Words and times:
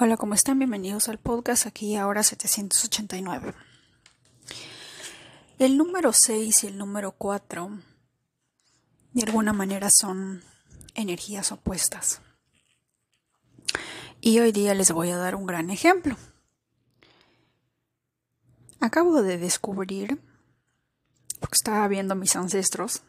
Hola, 0.00 0.16
¿cómo 0.16 0.34
están? 0.34 0.60
Bienvenidos 0.60 1.08
al 1.08 1.18
podcast 1.18 1.66
aquí 1.66 1.96
ahora 1.96 2.22
789. 2.22 3.52
El 5.58 5.76
número 5.76 6.12
6 6.12 6.62
y 6.62 6.66
el 6.68 6.78
número 6.78 7.10
4 7.18 7.80
de 9.12 9.22
alguna 9.24 9.52
manera 9.52 9.88
son 9.90 10.44
energías 10.94 11.50
opuestas. 11.50 12.20
Y 14.20 14.38
hoy 14.38 14.52
día 14.52 14.72
les 14.76 14.92
voy 14.92 15.10
a 15.10 15.16
dar 15.16 15.34
un 15.34 15.46
gran 15.46 15.68
ejemplo. 15.68 16.16
Acabo 18.78 19.20
de 19.20 19.36
descubrir, 19.36 20.22
porque 21.40 21.56
estaba 21.56 21.88
viendo 21.88 22.14
mis 22.14 22.36
ancestros, 22.36 23.02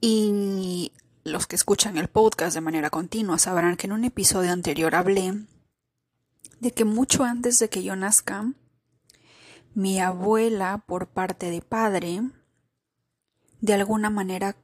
y 0.00 0.90
los 1.24 1.46
que 1.46 1.56
escuchan 1.56 1.98
el 1.98 2.08
podcast 2.08 2.54
de 2.54 2.60
manera 2.60 2.90
continua 2.90 3.38
sabrán 3.38 3.76
que 3.76 3.86
en 3.86 3.92
un 3.92 4.04
episodio 4.04 4.52
anterior 4.52 4.94
hablé 4.94 5.46
de 6.60 6.72
que 6.72 6.84
mucho 6.84 7.24
antes 7.24 7.58
de 7.58 7.68
que 7.68 7.82
yo 7.82 7.96
nazca, 7.96 8.52
mi 9.74 10.00
abuela 10.00 10.84
por 10.86 11.08
parte 11.08 11.50
de 11.50 11.62
padre, 11.62 12.22
de 13.60 13.74
alguna 13.74 14.10
manera 14.10 14.56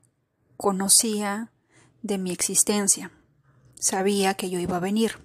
conocía 0.56 1.52
de 2.02 2.18
mi 2.18 2.32
existencia, 2.32 3.12
sabía 3.78 4.34
que 4.34 4.50
yo 4.50 4.58
iba 4.58 4.76
a 4.76 4.80
venir. 4.80 5.18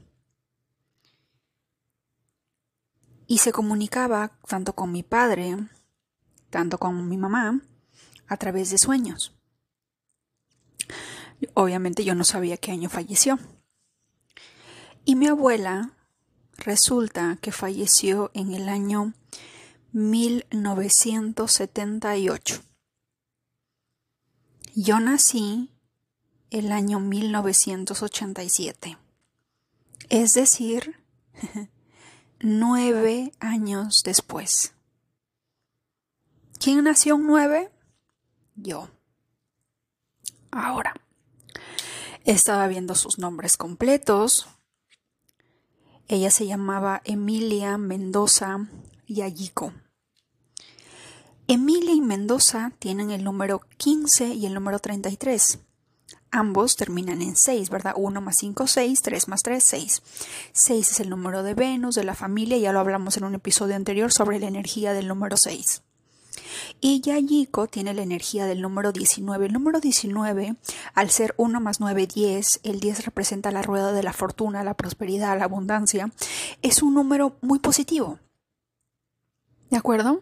Y 3.27 3.37
se 3.37 3.53
comunicaba 3.53 4.37
tanto 4.47 4.73
con 4.73 4.91
mi 4.91 5.03
padre, 5.03 5.57
tanto 6.49 6.77
con 6.77 7.07
mi 7.07 7.17
mamá, 7.17 7.61
a 8.27 8.37
través 8.37 8.69
de 8.71 8.77
sueños. 8.77 9.40
Obviamente 11.53 12.03
yo 12.03 12.15
no 12.15 12.23
sabía 12.23 12.57
qué 12.57 12.71
año 12.71 12.89
falleció. 12.89 13.37
Y 15.05 15.15
mi 15.15 15.27
abuela 15.27 15.93
resulta 16.57 17.37
que 17.41 17.51
falleció 17.51 18.31
en 18.33 18.53
el 18.53 18.69
año 18.69 19.13
1978. 19.93 22.63
Yo 24.75 24.99
nací 24.99 25.69
el 26.49 26.71
año 26.71 26.99
1987. 26.99 28.97
Es 30.09 30.31
decir, 30.31 30.97
nueve 32.39 33.31
años 33.39 34.01
después. 34.03 34.73
¿Quién 36.59 36.83
nació 36.83 37.15
en 37.15 37.25
nueve? 37.25 37.71
Yo. 38.55 38.89
Ahora, 40.51 40.93
estaba 42.25 42.67
viendo 42.67 42.95
sus 42.95 43.17
nombres 43.17 43.57
completos. 43.57 44.47
Ella 46.07 46.31
se 46.31 46.45
llamaba 46.45 47.01
Emilia 47.05 47.77
Mendoza 47.77 48.67
Yayico. 49.07 49.73
Emilia 51.47 51.93
y 51.93 52.01
Mendoza 52.01 52.71
tienen 52.79 53.11
el 53.11 53.23
número 53.23 53.61
15 53.77 54.27
y 54.33 54.45
el 54.45 54.53
número 54.53 54.79
33. 54.79 55.59
Ambos 56.31 56.77
terminan 56.77 57.21
en 57.21 57.35
6, 57.35 57.69
¿verdad? 57.69 57.93
1 57.97 58.21
más 58.21 58.37
5, 58.39 58.65
6, 58.65 59.01
3 59.01 59.27
más 59.27 59.43
3, 59.43 59.61
6. 59.61 60.01
6 60.53 60.91
es 60.91 60.99
el 61.01 61.09
número 61.09 61.43
de 61.43 61.53
Venus, 61.53 61.95
de 61.95 62.05
la 62.05 62.15
familia, 62.15 62.57
ya 62.57 62.71
lo 62.71 62.79
hablamos 62.79 63.17
en 63.17 63.25
un 63.25 63.35
episodio 63.35 63.75
anterior 63.75 64.13
sobre 64.13 64.39
la 64.39 64.47
energía 64.47 64.93
del 64.93 65.09
número 65.09 65.35
6. 65.35 65.81
Y 66.79 67.01
Yayiko 67.01 67.67
tiene 67.67 67.93
la 67.93 68.01
energía 68.01 68.45
del 68.45 68.61
número 68.61 68.91
19. 68.91 69.45
El 69.45 69.53
número 69.53 69.79
19, 69.79 70.55
al 70.93 71.09
ser 71.09 71.33
1 71.37 71.59
más 71.59 71.79
9, 71.79 72.07
10, 72.07 72.61
el 72.63 72.79
10 72.79 73.05
representa 73.05 73.51
la 73.51 73.61
rueda 73.61 73.91
de 73.91 74.03
la 74.03 74.13
fortuna, 74.13 74.63
la 74.63 74.73
prosperidad, 74.73 75.37
la 75.37 75.45
abundancia, 75.45 76.11
es 76.61 76.81
un 76.81 76.93
número 76.93 77.37
muy 77.41 77.59
positivo. 77.59 78.19
¿De 79.69 79.77
acuerdo? 79.77 80.21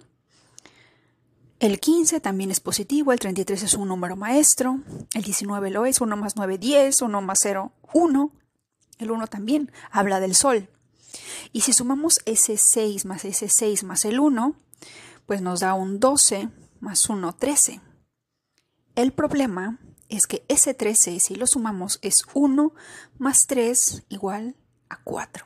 El 1.59 1.79
15 1.79 2.21
también 2.21 2.51
es 2.51 2.61
positivo, 2.61 3.11
el 3.11 3.19
33 3.19 3.63
es 3.63 3.73
un 3.73 3.89
número 3.89 4.15
maestro, 4.15 4.79
el 5.13 5.23
19 5.23 5.71
lo 5.71 5.85
es, 5.85 5.99
1 5.99 6.15
más 6.15 6.35
9, 6.37 6.57
10, 6.57 7.01
1 7.01 7.21
más 7.21 7.39
0, 7.41 7.71
1. 7.93 8.31
El 8.99 9.11
1 9.11 9.27
también 9.27 9.71
habla 9.91 10.19
del 10.19 10.35
sol. 10.35 10.69
Y 11.51 11.61
si 11.61 11.73
sumamos 11.73 12.19
ese 12.25 12.57
6 12.57 13.05
más 13.05 13.25
ese 13.25 13.49
6 13.49 13.83
más 13.83 14.05
el 14.05 14.19
1, 14.19 14.55
pues 15.29 15.43
nos 15.43 15.59
da 15.59 15.75
un 15.75 15.99
12 15.99 16.49
más 16.79 17.07
1, 17.07 17.35
13. 17.35 17.81
El 18.95 19.11
problema 19.11 19.77
es 20.07 20.25
que 20.25 20.43
ese 20.47 20.73
13, 20.73 21.19
si 21.19 21.35
lo 21.35 21.45
sumamos, 21.45 21.99
es 22.01 22.23
1 22.33 22.73
más 23.19 23.45
3 23.45 24.05
igual 24.09 24.55
a 24.89 25.03
4. 25.03 25.45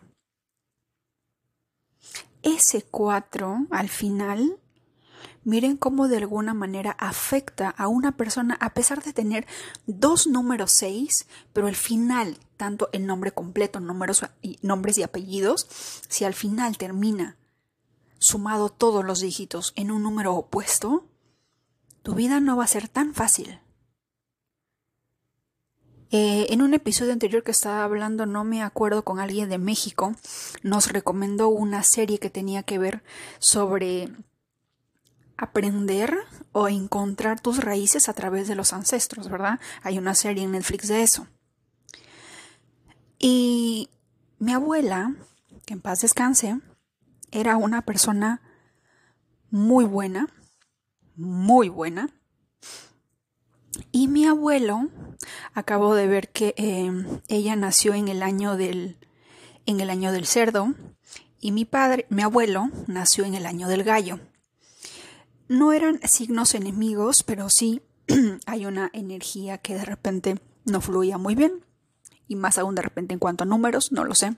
Ese 2.44 2.84
4 2.84 3.68
al 3.72 3.90
final, 3.90 4.58
miren 5.44 5.76
cómo 5.76 6.08
de 6.08 6.16
alguna 6.16 6.54
manera 6.54 6.92
afecta 6.92 7.68
a 7.68 7.90
una 7.90 8.16
persona 8.16 8.58
a 8.62 8.74
pesar 8.74 9.04
de 9.04 9.12
tener 9.12 9.46
dos 9.86 10.28
números 10.28 10.72
6, 10.72 11.28
pero 11.52 11.68
al 11.68 11.76
final, 11.76 12.38
tanto 12.56 12.88
el 12.94 13.06
nombre 13.06 13.34
completo, 13.34 13.82
números 13.82 14.24
y, 14.42 14.60
nombres 14.62 14.98
y 14.98 15.04
apellidos, 15.04 15.68
si 16.08 16.24
al 16.24 16.36
final 16.36 16.78
termina 16.78 17.36
sumado 18.24 18.70
todos 18.70 19.04
los 19.04 19.20
dígitos 19.20 19.74
en 19.76 19.92
un 19.92 20.04
número 20.04 20.34
opuesto, 20.34 21.06
tu 22.02 22.16
vida 22.16 22.40
no 22.40 22.58
va 22.58 22.64
a 22.64 22.68
ser 22.68 22.88
tan 22.88 23.14
fácil. 23.14 23.60
Eh, 26.12 26.54
en 26.54 26.62
un 26.62 26.74
episodio 26.74 27.12
anterior 27.12 27.44
que 27.44 27.52
estaba 27.52 27.84
hablando, 27.84 28.26
no 28.26 28.44
me 28.44 28.62
acuerdo 28.62 29.04
con 29.04 29.20
alguien 29.20 29.50
de 29.50 29.58
México, 29.58 30.16
nos 30.62 30.92
recomendó 30.92 31.50
una 31.50 31.84
serie 31.84 32.20
que 32.20 32.30
tenía 32.30 32.64
que 32.64 32.78
ver 32.78 33.04
sobre 33.40 34.10
aprender 35.38 36.16
o 36.52 36.68
encontrar 36.68 37.42
tus 37.42 37.64
raíces 37.64 38.10
a 38.10 38.14
través 38.14 38.48
de 38.48 38.56
los 38.56 38.74
ancestros, 38.74 39.28
¿verdad? 39.28 39.60
Hay 39.82 39.98
una 39.98 40.14
serie 40.14 40.44
en 40.44 40.52
Netflix 40.52 40.88
de 40.88 41.02
eso. 41.02 41.28
Y 43.18 43.90
mi 44.38 44.54
abuela, 44.54 45.16
que 45.66 45.74
en 45.74 45.82
paz 45.82 46.02
descanse, 46.02 46.60
era 47.34 47.58
una 47.58 47.82
persona 47.82 48.42
muy 49.50 49.86
buena, 49.86 50.30
muy 51.16 51.68
buena. 51.68 52.10
Y 53.92 54.08
mi 54.08 54.26
abuelo, 54.26 54.90
acabo 55.54 55.96
de 55.96 56.08
ver 56.08 56.30
que 56.30 56.54
eh, 56.58 56.92
ella 57.28 57.56
nació 57.56 57.96
en 57.96 58.08
el 58.08 58.22
año 58.24 58.56
del 58.56 58.98
en 59.66 59.80
el 59.80 59.90
año 59.90 60.12
del 60.12 60.26
cerdo 60.26 60.74
y 61.40 61.52
mi 61.52 61.66
padre, 61.66 62.06
mi 62.10 62.22
abuelo, 62.22 62.70
nació 62.88 63.26
en 63.26 63.34
el 63.34 63.46
año 63.46 63.68
del 63.68 63.84
gallo. 63.84 64.20
No 65.48 65.74
eran 65.74 66.00
signos 66.04 66.54
enemigos, 66.54 67.24
pero 67.24 67.50
sí 67.50 67.82
hay 68.46 68.66
una 68.66 68.90
energía 68.94 69.58
que 69.58 69.76
de 69.76 69.86
repente 69.86 70.40
no 70.66 70.82
fluía 70.82 71.18
muy 71.18 71.36
bien 71.36 71.66
y 72.28 72.36
más 72.36 72.58
aún 72.58 72.76
de 72.76 72.82
repente 72.82 73.14
en 73.14 73.20
cuanto 73.20 73.44
a 73.44 73.48
números, 73.48 73.92
no 73.92 74.04
lo 74.04 74.16
sé. 74.16 74.36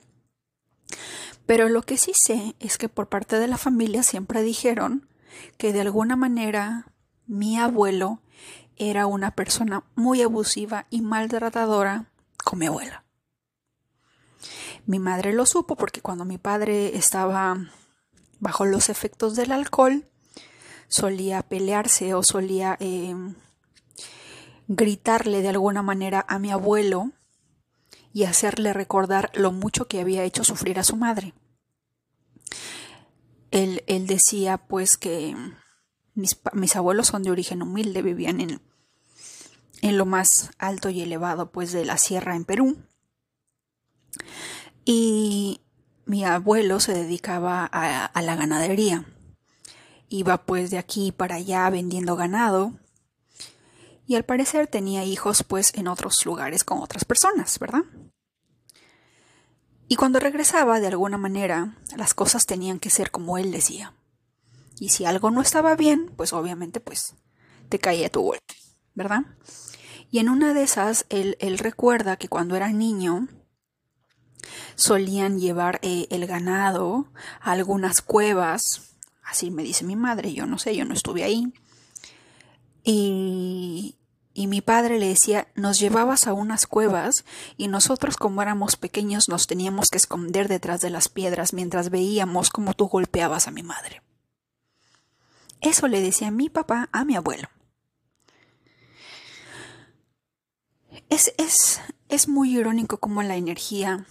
Pero 1.45 1.69
lo 1.69 1.83
que 1.83 1.97
sí 1.97 2.11
sé 2.15 2.55
es 2.59 2.77
que 2.77 2.89
por 2.89 3.07
parte 3.07 3.37
de 3.37 3.47
la 3.47 3.57
familia 3.57 4.03
siempre 4.03 4.41
dijeron 4.41 5.07
que 5.57 5.73
de 5.73 5.81
alguna 5.81 6.15
manera 6.15 6.87
mi 7.27 7.57
abuelo 7.57 8.21
era 8.77 9.05
una 9.05 9.31
persona 9.31 9.83
muy 9.95 10.21
abusiva 10.21 10.85
y 10.89 11.01
maltratadora 11.01 12.05
con 12.43 12.59
mi 12.59 12.67
abuela. 12.67 13.03
Mi 14.85 14.99
madre 14.99 15.33
lo 15.33 15.45
supo 15.45 15.75
porque 15.75 16.01
cuando 16.01 16.25
mi 16.25 16.37
padre 16.37 16.95
estaba 16.95 17.57
bajo 18.39 18.65
los 18.65 18.89
efectos 18.89 19.35
del 19.35 19.51
alcohol, 19.51 20.05
solía 20.87 21.41
pelearse 21.41 22.13
o 22.13 22.23
solía 22.23 22.77
eh, 22.79 23.15
gritarle 24.67 25.41
de 25.41 25.49
alguna 25.49 25.81
manera 25.81 26.25
a 26.27 26.37
mi 26.37 26.51
abuelo 26.51 27.11
y 28.15 28.23
hacerle 28.23 28.71
recordar 28.71 29.29
lo 29.33 29.51
mucho 29.51 29.89
que 29.89 29.99
había 29.99 30.23
hecho 30.23 30.45
sufrir 30.45 30.79
a 30.79 30.85
su 30.85 30.95
madre. 30.95 31.33
Él, 33.51 33.83
él 33.87 34.07
decía 34.07 34.57
pues 34.57 34.95
que 34.95 35.35
mis, 36.13 36.39
mis, 36.53 36.77
abuelos 36.77 37.07
son 37.07 37.23
de 37.23 37.31
origen 37.31 37.61
humilde, 37.61 38.01
vivían 38.01 38.39
en, 38.39 38.61
en 39.81 39.97
lo 39.97 40.05
más 40.05 40.51
alto 40.59 40.89
y 40.89 41.01
elevado 41.01 41.51
pues 41.51 41.73
de 41.73 41.83
la 41.83 41.97
sierra 41.97 42.37
en 42.37 42.45
Perú. 42.45 42.77
Y 44.85 45.59
mi 46.05 46.23
abuelo 46.23 46.79
se 46.79 46.93
dedicaba 46.93 47.69
a, 47.69 48.05
a 48.05 48.21
la 48.21 48.37
ganadería. 48.37 49.03
Iba 50.07 50.45
pues 50.45 50.71
de 50.71 50.77
aquí 50.77 51.11
para 51.11 51.35
allá 51.35 51.69
vendiendo 51.69 52.15
ganado 52.15 52.79
y 54.07 54.15
al 54.15 54.23
parecer 54.23 54.67
tenía 54.67 55.03
hijos 55.03 55.43
pues 55.43 55.73
en 55.73 55.89
otros 55.89 56.25
lugares 56.25 56.63
con 56.63 56.79
otras 56.79 57.03
personas, 57.03 57.59
¿verdad? 57.59 57.83
Y 59.87 59.95
cuando 59.95 60.19
regresaba, 60.19 60.79
de 60.79 60.87
alguna 60.87 61.17
manera, 61.17 61.77
las 61.95 62.13
cosas 62.13 62.45
tenían 62.45 62.79
que 62.79 62.89
ser 62.89 63.11
como 63.11 63.37
él 63.37 63.51
decía. 63.51 63.93
Y 64.79 64.89
si 64.89 65.05
algo 65.05 65.31
no 65.31 65.41
estaba 65.41 65.75
bien, 65.75 66.11
pues 66.15 66.33
obviamente 66.33 66.79
pues 66.79 67.15
te 67.69 67.79
caía 67.79 68.09
tu 68.09 68.21
golpe, 68.21 68.55
¿verdad? 68.93 69.21
Y 70.11 70.19
en 70.19 70.29
una 70.29 70.53
de 70.53 70.63
esas, 70.63 71.05
él, 71.09 71.35
recuerda 71.57 72.17
que 72.17 72.27
cuando 72.27 72.55
era 72.55 72.71
niño, 72.71 73.27
solían 74.75 75.39
llevar 75.39 75.79
eh, 75.81 76.07
el 76.09 76.27
ganado 76.27 77.11
a 77.39 77.51
algunas 77.51 78.01
cuevas, 78.01 78.95
así 79.23 79.51
me 79.51 79.63
dice 79.63 79.83
mi 79.83 79.95
madre, 79.95 80.33
yo 80.33 80.45
no 80.45 80.57
sé, 80.57 80.75
yo 80.75 80.85
no 80.85 80.93
estuve 80.93 81.23
ahí. 81.23 81.53
Y, 82.83 83.95
y 84.37 84.47
mi 84.47 84.59
padre 84.59 84.99
le 84.99 85.07
decía, 85.07 85.47
nos 85.55 85.79
llevabas 85.79 86.27
a 86.27 86.33
unas 86.33 86.67
cuevas 86.67 87.23
y 87.55 87.69
nosotros 87.69 88.17
como 88.17 88.41
éramos 88.41 88.75
pequeños 88.75 89.29
nos 89.29 89.47
teníamos 89.47 89.89
que 89.89 89.97
esconder 89.97 90.49
detrás 90.49 90.81
de 90.81 90.89
las 90.89 91.07
piedras 91.07 91.53
mientras 91.53 91.89
veíamos 91.89 92.49
cómo 92.49 92.73
tú 92.73 92.87
golpeabas 92.87 93.47
a 93.47 93.51
mi 93.51 93.63
madre. 93.63 94.01
Eso 95.61 95.87
le 95.87 96.01
decía 96.01 96.31
mi 96.31 96.49
papá 96.49 96.89
a 96.91 97.05
mi 97.05 97.15
abuelo. 97.15 97.47
Es, 101.09 101.33
es, 101.37 101.79
es 102.09 102.27
muy 102.27 102.57
irónico 102.57 102.97
cómo 102.97 103.23
la 103.23 103.37
energía, 103.37 104.05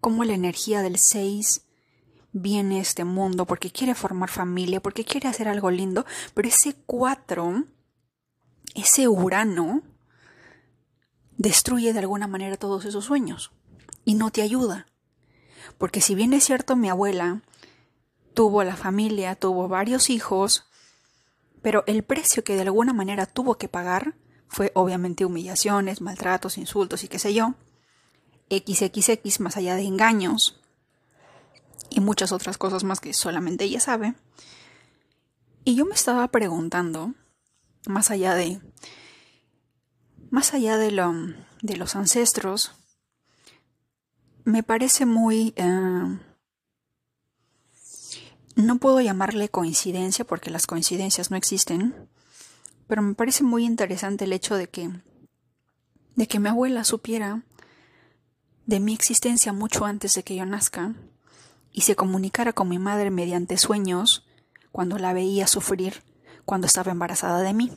cómo 0.00 0.22
la 0.22 0.34
energía 0.34 0.82
del 0.82 0.98
6 0.98 1.62
viene 2.30 2.78
a 2.78 2.82
este 2.82 3.04
mundo 3.04 3.44
porque 3.44 3.72
quiere 3.72 3.96
formar 3.96 4.30
familia, 4.30 4.80
porque 4.80 5.04
quiere 5.04 5.28
hacer 5.28 5.48
algo 5.48 5.72
lindo, 5.72 6.06
pero 6.32 6.46
ese 6.46 6.76
4, 6.86 7.64
ese 8.74 9.08
Urano, 9.08 9.82
destruye 11.36 11.92
de 11.92 11.98
alguna 11.98 12.26
manera 12.26 12.56
todos 12.56 12.84
esos 12.84 13.04
sueños 13.04 13.52
y 14.04 14.14
no 14.14 14.30
te 14.30 14.42
ayuda. 14.42 14.86
Porque 15.78 16.00
si 16.00 16.14
bien 16.14 16.32
es 16.32 16.44
cierto, 16.44 16.76
mi 16.76 16.88
abuela 16.88 17.42
tuvo 18.34 18.64
la 18.64 18.76
familia, 18.76 19.34
tuvo 19.34 19.68
varios 19.68 20.10
hijos, 20.10 20.66
pero 21.62 21.84
el 21.86 22.02
precio 22.02 22.44
que 22.44 22.54
de 22.54 22.62
alguna 22.62 22.92
manera 22.92 23.26
tuvo 23.26 23.56
que 23.56 23.68
pagar 23.68 24.14
fue 24.48 24.72
obviamente 24.74 25.24
humillaciones, 25.24 26.00
maltratos, 26.00 26.58
insultos 26.58 27.04
y 27.04 27.08
qué 27.08 27.18
sé 27.18 27.32
yo. 27.34 27.54
XXX 28.50 29.40
más 29.40 29.56
allá 29.56 29.76
de 29.76 29.82
engaños 29.82 30.60
y 31.88 32.00
muchas 32.00 32.32
otras 32.32 32.58
cosas 32.58 32.84
más 32.84 33.00
que 33.00 33.14
solamente 33.14 33.64
ella 33.64 33.80
sabe. 33.80 34.14
Y 35.64 35.76
yo 35.76 35.84
me 35.84 35.94
estaba 35.94 36.26
preguntando, 36.28 37.14
más 37.86 38.10
allá 38.10 38.34
de 38.34 38.60
más 40.30 40.54
allá 40.54 40.76
de 40.76 40.92
lo 40.92 41.12
de 41.62 41.76
los 41.76 41.96
ancestros, 41.96 42.72
me 44.44 44.62
parece 44.62 45.06
muy 45.06 45.52
eh, 45.56 46.18
no 48.56 48.78
puedo 48.78 49.00
llamarle 49.00 49.48
coincidencia 49.48 50.24
porque 50.24 50.50
las 50.50 50.66
coincidencias 50.66 51.30
no 51.30 51.36
existen, 51.36 52.08
pero 52.86 53.02
me 53.02 53.14
parece 53.14 53.44
muy 53.44 53.64
interesante 53.64 54.24
el 54.24 54.32
hecho 54.32 54.56
de 54.56 54.68
que 54.68 54.90
de 56.16 56.26
que 56.28 56.38
mi 56.38 56.48
abuela 56.48 56.84
supiera 56.84 57.42
de 58.66 58.80
mi 58.80 58.94
existencia 58.94 59.52
mucho 59.52 59.84
antes 59.84 60.14
de 60.14 60.22
que 60.22 60.36
yo 60.36 60.44
nazca 60.44 60.94
y 61.72 61.82
se 61.82 61.96
comunicara 61.96 62.52
con 62.52 62.68
mi 62.68 62.78
madre 62.78 63.10
mediante 63.10 63.56
sueños 63.56 64.26
cuando 64.72 64.98
la 64.98 65.12
veía 65.12 65.46
sufrir 65.46 66.02
cuando 66.44 66.66
estaba 66.66 66.92
embarazada 66.92 67.42
de 67.42 67.54
mí. 67.54 67.72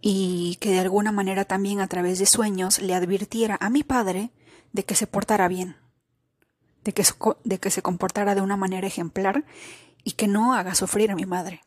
Y 0.00 0.56
que 0.60 0.70
de 0.70 0.78
alguna 0.78 1.12
manera 1.12 1.44
también 1.44 1.80
a 1.80 1.88
través 1.88 2.18
de 2.18 2.26
sueños 2.26 2.80
le 2.80 2.94
advirtiera 2.94 3.58
a 3.60 3.70
mi 3.70 3.82
padre 3.82 4.30
de 4.72 4.84
que 4.84 4.94
se 4.94 5.06
portara 5.06 5.48
bien, 5.48 5.76
de 6.84 6.92
que, 6.92 7.04
de 7.44 7.58
que 7.58 7.70
se 7.70 7.82
comportara 7.82 8.34
de 8.34 8.40
una 8.40 8.56
manera 8.56 8.86
ejemplar 8.86 9.44
y 10.04 10.12
que 10.12 10.28
no 10.28 10.54
haga 10.54 10.74
sufrir 10.74 11.10
a 11.10 11.16
mi 11.16 11.26
madre 11.26 11.62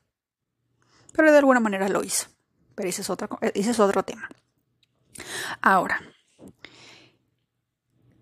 pero 1.13 1.31
de 1.31 1.37
alguna 1.37 1.59
manera 1.59 1.89
lo 1.89 2.03
hizo. 2.03 2.27
Pero 2.75 2.89
ese 2.89 3.01
es 3.01 3.09
otro, 3.09 3.37
ese 3.41 3.71
es 3.71 3.79
otro 3.79 4.03
tema. 4.03 4.29
Ahora, 5.61 6.01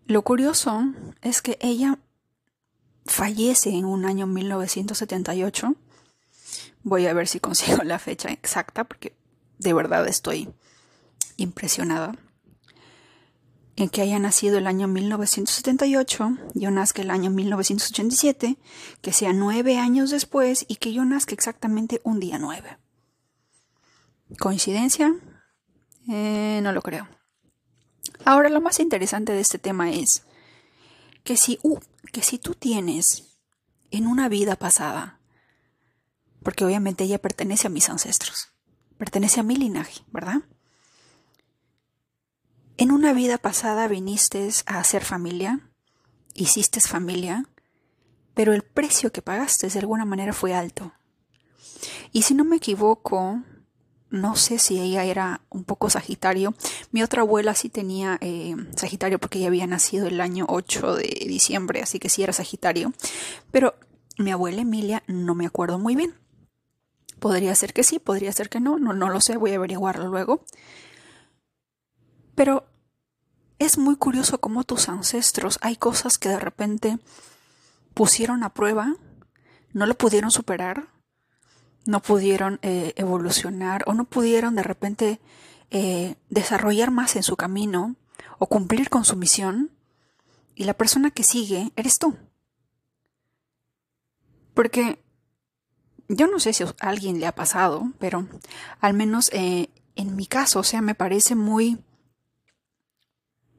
lo 0.05 0.21
curioso 0.23 0.83
es 1.21 1.41
que 1.41 1.57
ella 1.61 1.99
fallece 3.09 3.69
en 3.71 3.85
un 3.85 4.05
año 4.05 4.27
1978. 4.27 5.75
Voy 6.83 7.07
a 7.07 7.13
ver 7.13 7.27
si 7.27 7.39
consigo 7.39 7.77
la 7.83 7.99
fecha 7.99 8.29
exacta 8.29 8.83
porque 8.83 9.15
de 9.57 9.73
verdad 9.73 10.07
estoy 10.07 10.49
impresionada 11.37 12.13
en 13.75 13.89
que 13.89 14.01
haya 14.01 14.19
nacido 14.19 14.57
el 14.57 14.67
año 14.67 14.89
1978, 14.89 16.37
yo 16.53 16.69
nazca 16.69 17.01
el 17.01 17.09
año 17.09 17.29
1987, 17.29 18.57
que 19.01 19.13
sea 19.13 19.31
nueve 19.31 19.77
años 19.77 20.09
después 20.11 20.65
y 20.67 20.75
que 20.75 20.91
yo 20.91 21.05
nazca 21.05 21.33
exactamente 21.33 22.01
un 22.03 22.19
día 22.19 22.37
nueve. 22.39 22.77
¿Coincidencia? 24.37 25.15
Eh, 26.09 26.59
no 26.61 26.73
lo 26.73 26.81
creo. 26.81 27.07
Ahora, 28.25 28.49
lo 28.49 28.59
más 28.59 28.81
interesante 28.81 29.31
de 29.31 29.39
este 29.39 29.59
tema 29.59 29.91
es 29.91 30.23
que 31.29 31.37
si, 31.37 31.59
uh, 31.61 31.77
que 32.11 32.23
si 32.23 32.39
tú 32.39 32.55
tienes 32.55 33.37
en 33.91 34.07
una 34.07 34.29
vida 34.29 34.55
pasada, 34.55 35.19
porque 36.41 36.65
obviamente 36.65 37.03
ella 37.03 37.21
pertenece 37.21 37.67
a 37.67 37.69
mis 37.69 37.87
ancestros, 37.87 38.47
pertenece 38.97 39.39
a 39.39 39.43
mi 39.43 39.55
linaje, 39.55 40.01
¿verdad? 40.07 40.41
En 42.77 42.89
una 42.89 43.13
vida 43.13 43.37
pasada 43.37 43.87
viniste 43.87 44.49
a 44.65 44.79
hacer 44.79 45.05
familia, 45.05 45.69
hiciste 46.33 46.81
familia, 46.81 47.45
pero 48.33 48.51
el 48.51 48.63
precio 48.63 49.11
que 49.11 49.21
pagaste 49.21 49.69
de 49.69 49.77
alguna 49.77 50.05
manera 50.05 50.33
fue 50.33 50.55
alto. 50.55 50.93
Y 52.11 52.23
si 52.23 52.33
no 52.33 52.43
me 52.43 52.55
equivoco, 52.55 53.43
no 54.09 54.35
sé 54.35 54.59
si 54.59 54.79
ella 54.79 55.03
era 55.03 55.41
un 55.49 55.63
poco 55.63 55.89
Sagitario. 55.89 56.53
Mi 56.91 57.03
otra 57.03 57.21
abuela 57.21 57.53
sí 57.53 57.69
tenía 57.69 58.17
eh, 58.21 58.55
Sagitario 58.75 59.19
porque 59.19 59.39
ella 59.39 59.47
había 59.47 59.67
nacido 59.67 60.07
el 60.07 60.21
año 60.21 60.45
8 60.49 60.95
de 60.95 61.25
diciembre, 61.27 61.81
así 61.81 61.99
que 61.99 62.09
sí 62.09 62.23
era 62.23 62.33
Sagitario. 62.33 62.93
Pero 63.51 63.75
mi 64.17 64.31
abuela 64.31 64.61
Emilia 64.61 65.03
no 65.07 65.35
me 65.35 65.45
acuerdo 65.45 65.79
muy 65.79 65.95
bien. 65.95 66.15
Podría 67.19 67.53
ser 67.55 67.73
que 67.73 67.83
sí, 67.83 67.99
podría 67.99 68.31
ser 68.31 68.49
que 68.49 68.59
no, 68.59 68.79
no, 68.79 68.93
no 68.93 69.09
lo 69.09 69.21
sé, 69.21 69.37
voy 69.37 69.51
a 69.51 69.55
averiguarlo 69.57 70.07
luego. 70.07 70.43
Pero 72.35 72.65
es 73.59 73.77
muy 73.77 73.97
curioso 73.97 74.39
cómo 74.39 74.63
tus 74.63 74.87
ancestros 74.87 75.59
hay 75.61 75.75
cosas 75.75 76.17
que 76.17 76.29
de 76.29 76.39
repente 76.39 76.97
pusieron 77.93 78.43
a 78.43 78.53
prueba, 78.53 78.95
no 79.73 79.85
lo 79.85 79.95
pudieron 79.95 80.31
superar, 80.31 80.87
no 81.89 82.03
pudieron 82.03 82.59
eh, 82.61 82.93
evolucionar 82.97 83.83
o 83.87 83.95
no 83.95 84.05
pudieron 84.05 84.53
de 84.53 84.61
repente 84.61 85.19
eh, 85.71 86.15
desarrollar 86.29 86.91
más 86.91 87.15
en 87.15 87.23
su 87.23 87.35
camino 87.35 87.95
o 88.37 88.45
cumplir 88.45 88.91
con 88.91 89.05
su 89.05 89.15
misión 89.15 89.71
y 90.53 90.65
la 90.65 90.75
persona 90.75 91.09
que 91.09 91.23
sigue 91.23 91.71
eres 91.75 91.97
tú. 91.97 92.15
Porque 94.53 95.01
yo 96.07 96.27
no 96.27 96.39
sé 96.39 96.53
si 96.53 96.63
a 96.63 96.73
alguien 96.81 97.19
le 97.19 97.25
ha 97.25 97.33
pasado, 97.33 97.91
pero 97.97 98.27
al 98.81 98.93
menos 98.93 99.31
eh, 99.33 99.71
en 99.95 100.15
mi 100.15 100.27
caso, 100.27 100.59
o 100.59 100.63
sea, 100.63 100.81
me 100.81 100.93
parece 100.93 101.33
muy 101.33 101.79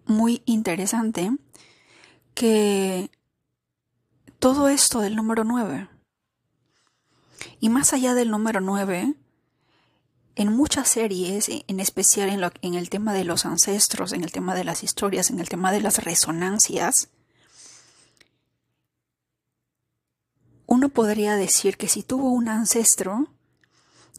muy 0.07 0.43
interesante 0.45 1.33
que 2.35 3.11
todo 4.39 4.69
esto 4.69 5.01
del 5.01 5.17
número 5.17 5.43
9 5.43 5.89
y 7.61 7.69
más 7.69 7.93
allá 7.93 8.15
del 8.15 8.31
número 8.31 8.61
9, 8.61 9.15
en 10.37 10.53
muchas 10.53 10.89
series, 10.89 11.49
en 11.49 11.81
especial 11.81 12.31
en, 12.31 12.41
en, 12.63 12.75
el 12.75 12.91
tema 12.91 13.13
de 13.13 13.25
los 13.25 13.45
ancestros, 13.45 14.13
en 14.13 14.25
el 14.25 14.33
tema 14.33 14.55
de 14.55 14.65
las 14.65 14.83
historias, 14.83 15.31
en 15.31 15.41
el 15.41 15.49
tema 15.49 15.73
de 15.73 15.81
las 15.81 16.03
resonancias, 16.03 17.09
uno 20.67 20.89
podría 20.89 21.37
decir 21.37 21.77
que 21.77 21.89
si 21.89 22.03
tuvo 22.03 22.31
un 22.31 22.49
ancestro 22.49 23.29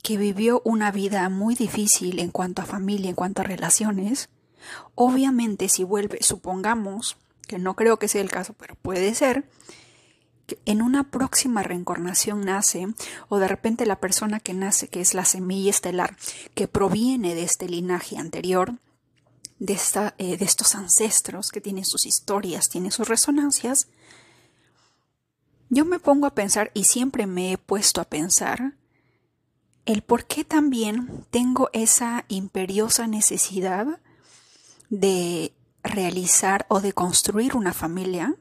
que 0.03 0.17
vivió 0.17 0.61
una 0.65 0.91
vida 0.91 1.29
muy 1.29 1.55
difícil 1.55 2.19
en 2.19 2.31
cuanto 2.31 2.61
a 2.61 2.65
familia, 2.65 3.09
en 3.09 3.15
cuanto 3.15 3.41
a 3.41 3.45
relaciones, 3.45 4.29
Obviamente 4.95 5.69
si 5.69 5.83
vuelve, 5.83 6.19
supongamos, 6.21 7.17
que 7.47 7.59
no 7.59 7.75
creo 7.75 7.97
que 7.97 8.07
sea 8.07 8.21
el 8.21 8.29
caso, 8.29 8.53
pero 8.53 8.75
puede 8.75 9.13
ser, 9.15 9.45
en 10.65 10.81
una 10.81 11.09
próxima 11.09 11.63
reencarnación 11.63 12.41
nace, 12.41 12.87
o 13.29 13.39
de 13.39 13.47
repente 13.47 13.85
la 13.85 13.99
persona 13.99 14.39
que 14.39 14.53
nace, 14.53 14.87
que 14.87 15.01
es 15.01 15.13
la 15.13 15.25
semilla 15.25 15.69
estelar, 15.69 16.17
que 16.55 16.67
proviene 16.67 17.35
de 17.35 17.43
este 17.43 17.67
linaje 17.67 18.17
anterior, 18.17 18.73
de, 19.59 19.73
esta, 19.73 20.15
eh, 20.17 20.37
de 20.37 20.45
estos 20.45 20.75
ancestros 20.75 21.49
que 21.49 21.61
tienen 21.61 21.85
sus 21.85 22.05
historias, 22.05 22.69
tienen 22.69 22.91
sus 22.91 23.07
resonancias, 23.07 23.87
yo 25.69 25.85
me 25.85 25.99
pongo 25.99 26.27
a 26.27 26.35
pensar, 26.35 26.69
y 26.73 26.83
siempre 26.83 27.27
me 27.27 27.53
he 27.53 27.57
puesto 27.57 28.01
a 28.01 28.05
pensar, 28.05 28.73
el 29.85 30.01
por 30.01 30.25
qué 30.25 30.43
también 30.43 31.25
tengo 31.31 31.69
esa 31.73 32.25
imperiosa 32.27 33.07
necesidad 33.07 33.99
de 34.89 35.53
realizar 35.83 36.65
o 36.69 36.81
de 36.81 36.93
construir 36.93 37.55
una 37.55 37.73
familia, 37.73 38.35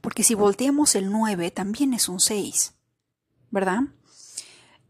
porque 0.00 0.24
si 0.24 0.34
volteamos 0.34 0.94
el 0.94 1.10
9 1.10 1.50
también 1.50 1.94
es 1.94 2.08
un 2.08 2.20
6, 2.20 2.74
¿verdad? 3.50 3.80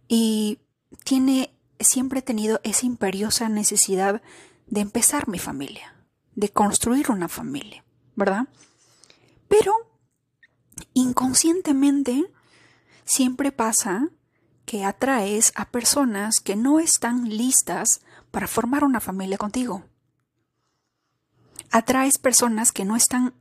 Y 0.07 0.61
tiene, 1.05 1.55
siempre 1.81 2.21
he 2.21 2.23
tenido 2.23 2.61
esa 2.65 2.87
imperiosa 2.87 3.49
necesidad 3.49 4.23
de 4.67 4.81
empezar 4.81 5.29
mi 5.29 5.39
familia, 5.39 5.95
de 6.35 6.51
construir 6.51 7.11
una 7.11 7.29
familia, 7.29 7.85
¿verdad? 8.17 8.49
Pero 9.49 9.75
inconscientemente 10.95 12.25
siempre 13.05 13.53
pasa 13.53 14.11
que 14.65 14.85
atraes 14.85 15.53
a 15.57 15.71
personas 15.71 16.41
que 16.41 16.55
no 16.55 16.79
están 16.79 17.29
listas 17.29 18.03
para 18.31 18.47
formar 18.47 18.85
una 18.85 19.01
familia 19.01 19.39
contigo. 19.39 19.85
Atraes 21.71 22.19
personas 22.19 22.73
que 22.73 22.85
no 22.85 22.95
están 22.95 23.35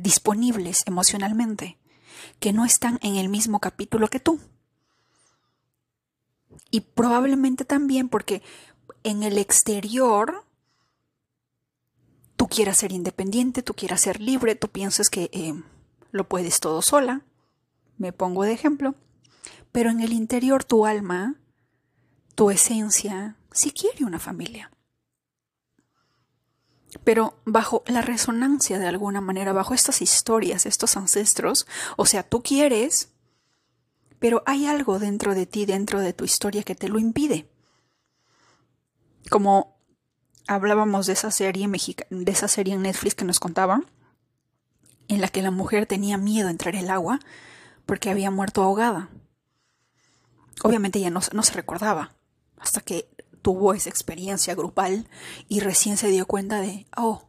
disponibles 0.00 0.82
emocionalmente, 0.86 1.78
que 2.38 2.52
no 2.52 2.64
están 2.64 2.98
en 3.02 3.16
el 3.16 3.28
mismo 3.28 3.60
capítulo 3.60 4.08
que 4.08 4.20
tú. 4.20 4.40
Y 6.70 6.80
probablemente 6.80 7.64
también 7.64 8.08
porque 8.08 8.42
en 9.02 9.22
el 9.22 9.38
exterior 9.38 10.44
tú 12.36 12.48
quieras 12.48 12.78
ser 12.78 12.92
independiente, 12.92 13.62
tú 13.62 13.74
quieras 13.74 14.00
ser 14.00 14.20
libre, 14.20 14.54
tú 14.54 14.68
piensas 14.68 15.10
que 15.10 15.30
eh, 15.32 15.54
lo 16.10 16.28
puedes 16.28 16.60
todo 16.60 16.82
sola, 16.82 17.22
me 17.98 18.12
pongo 18.12 18.44
de 18.44 18.52
ejemplo, 18.52 18.94
pero 19.72 19.90
en 19.90 20.00
el 20.00 20.12
interior 20.12 20.64
tu 20.64 20.86
alma, 20.86 21.36
tu 22.34 22.50
esencia, 22.50 23.36
sí 23.52 23.72
quiere 23.72 24.04
una 24.04 24.18
familia. 24.18 24.70
Pero 27.04 27.38
bajo 27.44 27.82
la 27.86 28.02
resonancia 28.02 28.78
de 28.78 28.88
alguna 28.88 29.20
manera, 29.20 29.52
bajo 29.52 29.74
estas 29.74 30.02
historias, 30.02 30.66
estos 30.66 30.96
ancestros, 30.96 31.66
o 31.96 32.06
sea, 32.06 32.22
tú 32.22 32.42
quieres, 32.42 33.10
pero 34.18 34.42
hay 34.46 34.66
algo 34.66 34.98
dentro 34.98 35.34
de 35.34 35.46
ti, 35.46 35.66
dentro 35.66 36.00
de 36.00 36.12
tu 36.12 36.24
historia 36.24 36.62
que 36.62 36.74
te 36.74 36.88
lo 36.88 36.98
impide. 36.98 37.48
Como 39.30 39.76
hablábamos 40.48 41.06
de 41.06 41.12
esa 41.12 41.30
serie 41.30 41.68
de 41.68 42.32
esa 42.32 42.48
serie 42.48 42.74
en 42.74 42.82
Netflix 42.82 43.14
que 43.14 43.24
nos 43.24 43.38
contaba, 43.38 43.82
en 45.06 45.20
la 45.20 45.28
que 45.28 45.42
la 45.42 45.50
mujer 45.50 45.86
tenía 45.86 46.16
miedo 46.16 46.48
a 46.48 46.50
entrar 46.52 46.74
el 46.76 46.90
agua 46.90 47.20
porque 47.86 48.10
había 48.10 48.30
muerto 48.30 48.62
ahogada. 48.62 49.10
Obviamente 50.62 50.98
ella 50.98 51.10
no, 51.10 51.20
no 51.32 51.42
se 51.42 51.52
recordaba 51.52 52.12
hasta 52.58 52.80
que 52.80 53.08
tuvo 53.42 53.74
esa 53.74 53.90
experiencia 53.90 54.54
grupal 54.54 55.08
y 55.48 55.60
recién 55.60 55.96
se 55.96 56.08
dio 56.08 56.26
cuenta 56.26 56.60
de, 56.60 56.86
oh, 56.96 57.28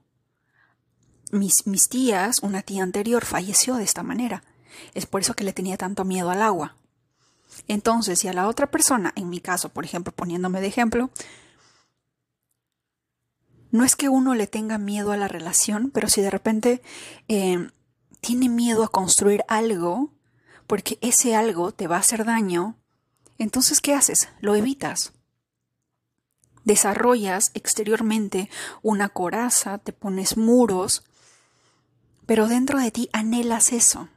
mis, 1.31 1.65
mis 1.65 1.89
tías, 1.89 2.39
una 2.41 2.61
tía 2.61 2.83
anterior 2.83 3.25
falleció 3.25 3.75
de 3.75 3.83
esta 3.83 4.03
manera. 4.03 4.43
Es 4.93 5.05
por 5.05 5.21
eso 5.21 5.33
que 5.33 5.43
le 5.43 5.53
tenía 5.53 5.77
tanto 5.77 6.05
miedo 6.05 6.29
al 6.29 6.41
agua. 6.41 6.75
Entonces, 7.67 8.19
si 8.19 8.27
a 8.27 8.33
la 8.33 8.47
otra 8.47 8.67
persona, 8.67 9.13
en 9.15 9.29
mi 9.29 9.39
caso, 9.39 9.69
por 9.69 9.85
ejemplo, 9.85 10.13
poniéndome 10.13 10.61
de 10.61 10.67
ejemplo, 10.67 11.09
no 13.71 13.85
es 13.85 13.95
que 13.95 14.09
uno 14.09 14.35
le 14.35 14.47
tenga 14.47 14.77
miedo 14.77 15.11
a 15.11 15.17
la 15.17 15.27
relación, 15.27 15.91
pero 15.91 16.09
si 16.09 16.21
de 16.21 16.29
repente 16.29 16.81
eh, 17.27 17.69
tiene 18.19 18.49
miedo 18.49 18.83
a 18.83 18.89
construir 18.89 19.43
algo, 19.47 20.11
porque 20.67 20.97
ese 21.01 21.35
algo 21.35 21.71
te 21.71 21.87
va 21.87 21.97
a 21.97 21.99
hacer 21.99 22.25
daño, 22.25 22.75
entonces 23.37 23.79
¿qué 23.81 23.93
haces? 23.93 24.29
Lo 24.39 24.55
evitas 24.55 25.13
desarrollas 26.63 27.51
exteriormente 27.53 28.49
una 28.81 29.09
coraza, 29.09 29.77
te 29.77 29.93
pones 29.93 30.37
muros, 30.37 31.03
pero 32.25 32.47
dentro 32.47 32.79
de 32.79 32.91
ti 32.91 33.09
anhelas 33.13 33.71
eso. 33.73 34.09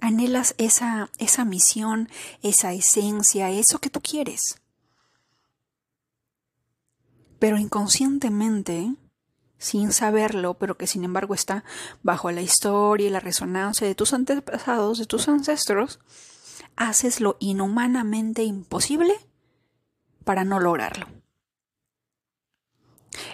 Anhelas 0.00 0.54
esa, 0.58 1.10
esa 1.18 1.44
misión, 1.44 2.08
esa 2.42 2.72
esencia, 2.72 3.50
eso 3.50 3.78
que 3.80 3.90
tú 3.90 4.00
quieres. 4.00 4.60
Pero 7.38 7.58
inconscientemente, 7.58 8.94
sin 9.58 9.92
saberlo, 9.92 10.54
pero 10.54 10.76
que 10.76 10.86
sin 10.86 11.04
embargo 11.04 11.34
está 11.34 11.64
bajo 12.02 12.30
la 12.32 12.40
historia 12.40 13.06
y 13.06 13.10
la 13.10 13.20
resonancia 13.20 13.86
de 13.86 13.94
tus 13.94 14.14
antepasados, 14.14 14.98
de 14.98 15.06
tus 15.06 15.28
ancestros, 15.28 16.00
haces 16.76 17.20
lo 17.20 17.36
inhumanamente 17.40 18.42
imposible 18.42 19.14
para 20.24 20.44
no 20.44 20.60
lograrlo. 20.60 21.06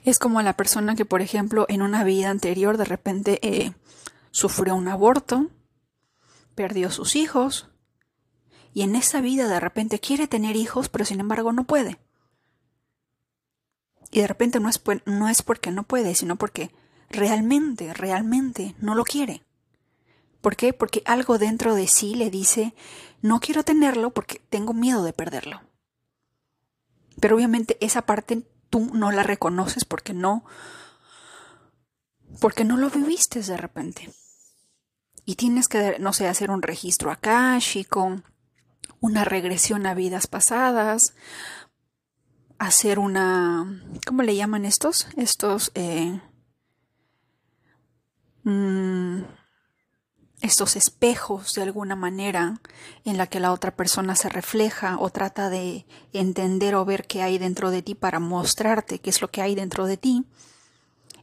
Es 0.04 0.18
como 0.18 0.40
la 0.42 0.56
persona 0.56 0.94
que, 0.94 1.04
por 1.04 1.20
ejemplo, 1.20 1.66
en 1.68 1.82
una 1.82 2.04
vida 2.04 2.30
anterior 2.30 2.76
de 2.76 2.84
repente 2.84 3.38
eh, 3.42 3.72
sufrió 4.30 4.74
un 4.74 4.88
aborto, 4.88 5.50
perdió 6.54 6.90
sus 6.90 7.16
hijos, 7.16 7.68
y 8.72 8.82
en 8.82 8.94
esa 8.94 9.20
vida 9.20 9.48
de 9.48 9.60
repente 9.60 10.00
quiere 10.00 10.28
tener 10.28 10.56
hijos, 10.56 10.88
pero 10.88 11.04
sin 11.04 11.20
embargo 11.20 11.52
no 11.52 11.64
puede. 11.64 11.98
Y 14.10 14.20
de 14.20 14.26
repente 14.26 14.60
no 14.60 14.68
es, 14.68 14.80
no 15.04 15.28
es 15.28 15.42
porque 15.42 15.70
no 15.70 15.82
puede, 15.82 16.14
sino 16.14 16.36
porque 16.36 16.70
realmente, 17.10 17.92
realmente 17.94 18.74
no 18.78 18.94
lo 18.94 19.04
quiere. 19.04 19.42
¿Por 20.40 20.56
qué? 20.56 20.72
Porque 20.72 21.02
algo 21.06 21.38
dentro 21.38 21.74
de 21.74 21.88
sí 21.88 22.14
le 22.14 22.30
dice, 22.30 22.74
no 23.22 23.40
quiero 23.40 23.64
tenerlo 23.64 24.10
porque 24.10 24.40
tengo 24.48 24.74
miedo 24.74 25.02
de 25.02 25.12
perderlo. 25.12 25.62
Pero 27.20 27.36
obviamente 27.36 27.76
esa 27.80 28.02
parte 28.02 28.46
tú 28.70 28.90
no 28.92 29.12
la 29.12 29.22
reconoces 29.22 29.84
porque 29.84 30.12
no 30.12 30.44
porque 32.40 32.64
no 32.64 32.76
lo 32.76 32.90
viviste 32.90 33.40
de 33.40 33.56
repente. 33.56 34.10
Y 35.24 35.36
tienes 35.36 35.68
que, 35.68 35.98
no 35.98 36.12
sé, 36.12 36.28
hacer 36.28 36.50
un 36.50 36.62
registro 36.62 37.10
akáshico, 37.10 38.22
una 39.00 39.24
regresión 39.24 39.86
a 39.86 39.94
vidas 39.94 40.26
pasadas, 40.26 41.14
hacer 42.58 42.98
una, 42.98 43.82
¿cómo 44.06 44.22
le 44.22 44.36
llaman 44.36 44.64
estos? 44.64 45.08
Estos, 45.16 45.72
eh, 45.74 46.20
mm, 48.44 49.22
estos 50.40 50.76
espejos 50.76 51.54
de 51.54 51.62
alguna 51.62 51.96
manera 51.96 52.60
en 53.04 53.16
la 53.16 53.26
que 53.26 53.40
la 53.40 53.52
otra 53.52 53.74
persona 53.74 54.16
se 54.16 54.28
refleja 54.28 54.98
o 54.98 55.10
trata 55.10 55.48
de 55.48 55.86
entender 56.12 56.74
o 56.74 56.84
ver 56.84 57.06
qué 57.06 57.22
hay 57.22 57.38
dentro 57.38 57.70
de 57.70 57.82
ti 57.82 57.94
para 57.94 58.20
mostrarte 58.20 58.98
qué 58.98 59.10
es 59.10 59.22
lo 59.22 59.30
que 59.30 59.42
hay 59.42 59.54
dentro 59.54 59.86
de 59.86 59.96
ti, 59.96 60.24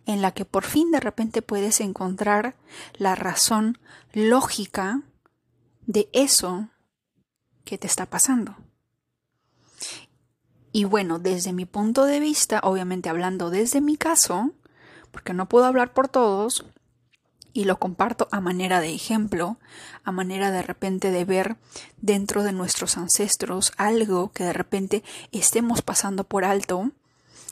en 0.06 0.22
la 0.22 0.32
que 0.32 0.46
por 0.46 0.64
fin 0.64 0.92
de 0.92 1.00
repente 1.00 1.42
puedes 1.42 1.80
encontrar 1.80 2.56
la 2.96 3.16
razón 3.16 3.78
lógica 4.14 5.02
de 5.86 6.10
eso 6.12 6.70
que 7.64 7.78
te 7.78 7.88
está 7.88 8.06
pasando. 8.06 8.58
Y 10.72 10.86
bueno, 10.86 11.20
desde 11.20 11.54
mi 11.54 11.66
punto 11.66 12.06
de 12.06 12.20
vista, 12.20 12.60
obviamente 12.64 13.10
hablando 13.10 13.52
desde 13.52 13.80
mi 13.80 13.96
caso, 13.96 14.52
porque 15.12 15.34
no 15.34 15.48
puedo 15.48 15.66
hablar 15.66 15.94
por 15.94 16.08
todos, 16.08 16.66
y 17.54 17.66
lo 17.66 17.80
comparto 17.80 18.28
a 18.32 18.42
manera 18.42 18.82
de 18.82 18.94
ejemplo, 18.94 19.58
a 20.04 20.12
manera 20.12 20.52
de 20.52 20.64
repente 20.64 21.12
de 21.12 21.24
ver 21.24 21.56
dentro 21.98 22.44
de 22.44 22.52
nuestros 22.52 22.98
ancestros 22.98 23.72
algo 23.78 24.32
que 24.32 24.44
de 24.44 24.54
repente 24.54 25.04
estemos 25.32 25.84
pasando 25.84 26.24
por 26.24 26.44
alto 26.44 26.92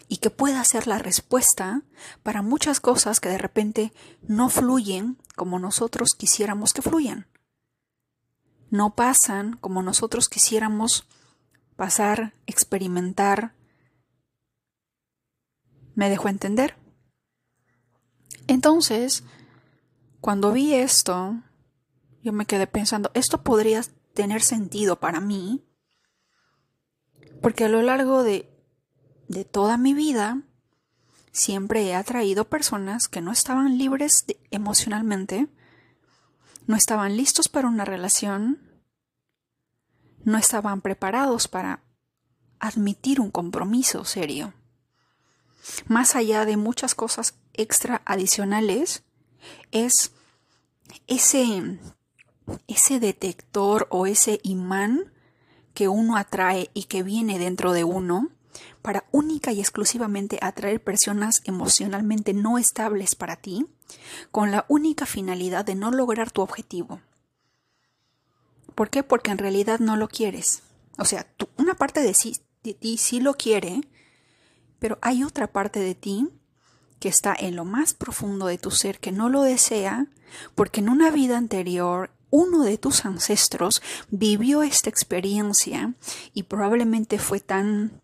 y 0.07 0.17
que 0.17 0.31
pueda 0.31 0.63
ser 0.65 0.87
la 0.87 0.97
respuesta 0.97 1.83
para 2.23 2.41
muchas 2.41 2.79
cosas 2.79 3.19
que 3.19 3.29
de 3.29 3.37
repente 3.37 3.93
no 4.21 4.49
fluyen 4.49 5.17
como 5.35 5.59
nosotros 5.59 6.15
quisiéramos 6.17 6.73
que 6.73 6.81
fluyan. 6.81 7.27
No 8.69 8.95
pasan 8.95 9.57
como 9.57 9.83
nosotros 9.83 10.27
quisiéramos 10.27 11.05
pasar, 11.75 12.33
experimentar. 12.45 13.53
¿Me 15.95 16.09
dejo 16.09 16.27
entender? 16.27 16.75
Entonces, 18.47 19.23
cuando 20.21 20.51
vi 20.51 20.75
esto, 20.75 21.41
yo 22.21 22.31
me 22.31 22.45
quedé 22.45 22.67
pensando, 22.67 23.09
esto 23.15 23.43
podría 23.43 23.81
tener 24.13 24.43
sentido 24.43 24.99
para 24.99 25.19
mí, 25.19 25.65
porque 27.41 27.65
a 27.65 27.69
lo 27.69 27.81
largo 27.81 28.21
de, 28.21 28.47
de 29.27 29.45
toda 29.45 29.77
mi 29.77 29.95
vida 29.95 30.43
siempre 31.31 31.83
he 31.83 31.95
atraído 31.95 32.45
personas 32.45 33.07
que 33.07 33.21
no 33.21 33.31
estaban 33.31 33.79
libres 33.79 34.25
emocionalmente, 34.51 35.47
no 36.67 36.75
estaban 36.75 37.17
listos 37.17 37.49
para 37.49 37.67
una 37.67 37.83
relación, 37.83 38.59
no 40.23 40.37
estaban 40.37 40.81
preparados 40.81 41.47
para 41.47 41.81
admitir 42.59 43.19
un 43.19 43.31
compromiso 43.31 44.05
serio. 44.05 44.53
Más 45.87 46.15
allá 46.15 46.45
de 46.45 46.57
muchas 46.57 46.93
cosas 46.93 47.39
extra 47.53 48.03
adicionales, 48.05 49.03
es 49.71 50.11
ese, 51.07 51.79
ese 52.67 52.99
detector 52.99 53.87
o 53.89 54.05
ese 54.05 54.39
imán 54.43 55.11
que 55.73 55.87
uno 55.87 56.17
atrae 56.17 56.69
y 56.73 56.85
que 56.85 57.03
viene 57.03 57.39
dentro 57.39 57.73
de 57.73 57.83
uno 57.83 58.29
para 58.81 59.05
única 59.11 59.51
y 59.51 59.59
exclusivamente 59.59 60.39
atraer 60.41 60.83
personas 60.83 61.41
emocionalmente 61.45 62.33
no 62.33 62.57
estables 62.57 63.15
para 63.15 63.35
ti, 63.35 63.65
con 64.31 64.51
la 64.51 64.65
única 64.67 65.05
finalidad 65.05 65.65
de 65.65 65.75
no 65.75 65.91
lograr 65.91 66.31
tu 66.31 66.41
objetivo. 66.41 66.99
¿Por 68.75 68.89
qué? 68.89 69.03
Porque 69.03 69.31
en 69.31 69.37
realidad 69.37 69.79
no 69.79 69.95
lo 69.95 70.07
quieres. 70.07 70.63
O 70.97 71.05
sea, 71.05 71.27
una 71.57 71.75
parte 71.75 72.01
de, 72.01 72.15
de 72.63 72.73
ti 72.73 72.97
sí 72.97 73.19
lo 73.19 73.35
quiere, 73.35 73.81
pero 74.79 74.97
hay 75.01 75.23
otra 75.23 75.51
parte 75.51 75.79
de 75.79 75.95
ti 75.95 76.29
que 77.01 77.09
está 77.09 77.35
en 77.37 77.55
lo 77.55 77.65
más 77.65 77.95
profundo 77.95 78.45
de 78.45 78.59
tu 78.59 78.69
ser, 78.69 78.99
que 78.99 79.11
no 79.11 79.27
lo 79.27 79.41
desea, 79.41 80.05
porque 80.53 80.81
en 80.81 80.87
una 80.87 81.09
vida 81.09 81.35
anterior 81.35 82.11
uno 82.29 82.63
de 82.63 82.77
tus 82.77 83.05
ancestros 83.05 83.81
vivió 84.11 84.61
esta 84.61 84.89
experiencia 84.89 85.95
y 86.33 86.43
probablemente 86.43 87.17
fue 87.17 87.39
tan 87.39 88.01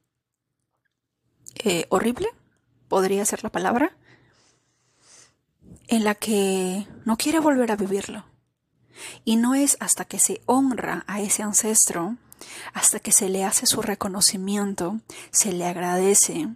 eh, 1.64 1.86
horrible, 1.90 2.28
podría 2.90 3.24
ser 3.24 3.44
la 3.44 3.52
palabra, 3.52 3.96
en 5.88 6.04
la 6.04 6.16
que 6.16 6.88
no 7.06 7.18
quiere 7.18 7.40
volver 7.40 7.72
a 7.72 7.78
vivirlo. 7.78 8.26
Y 9.24 9.36
no 9.36 9.54
es 9.54 9.78
hasta 9.80 10.06
que 10.06 10.18
se 10.18 10.42
honra 10.48 11.04
a 11.06 11.22
ese 11.22 11.44
ancestro, 11.44 12.18
hasta 12.74 13.00
que 13.00 13.12
se 13.12 13.30
le 13.30 13.46
hace 13.46 13.68
su 13.68 13.84
reconocimiento, 13.84 15.00
se 15.30 15.54
le 15.54 15.68
agradece, 15.68 16.50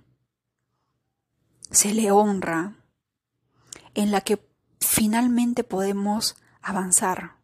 se 1.71 1.93
le 1.93 2.11
honra, 2.11 2.75
en 3.93 4.11
la 4.11 4.21
que 4.21 4.45
finalmente 4.79 5.63
podemos 5.63 6.35
avanzar. 6.61 7.35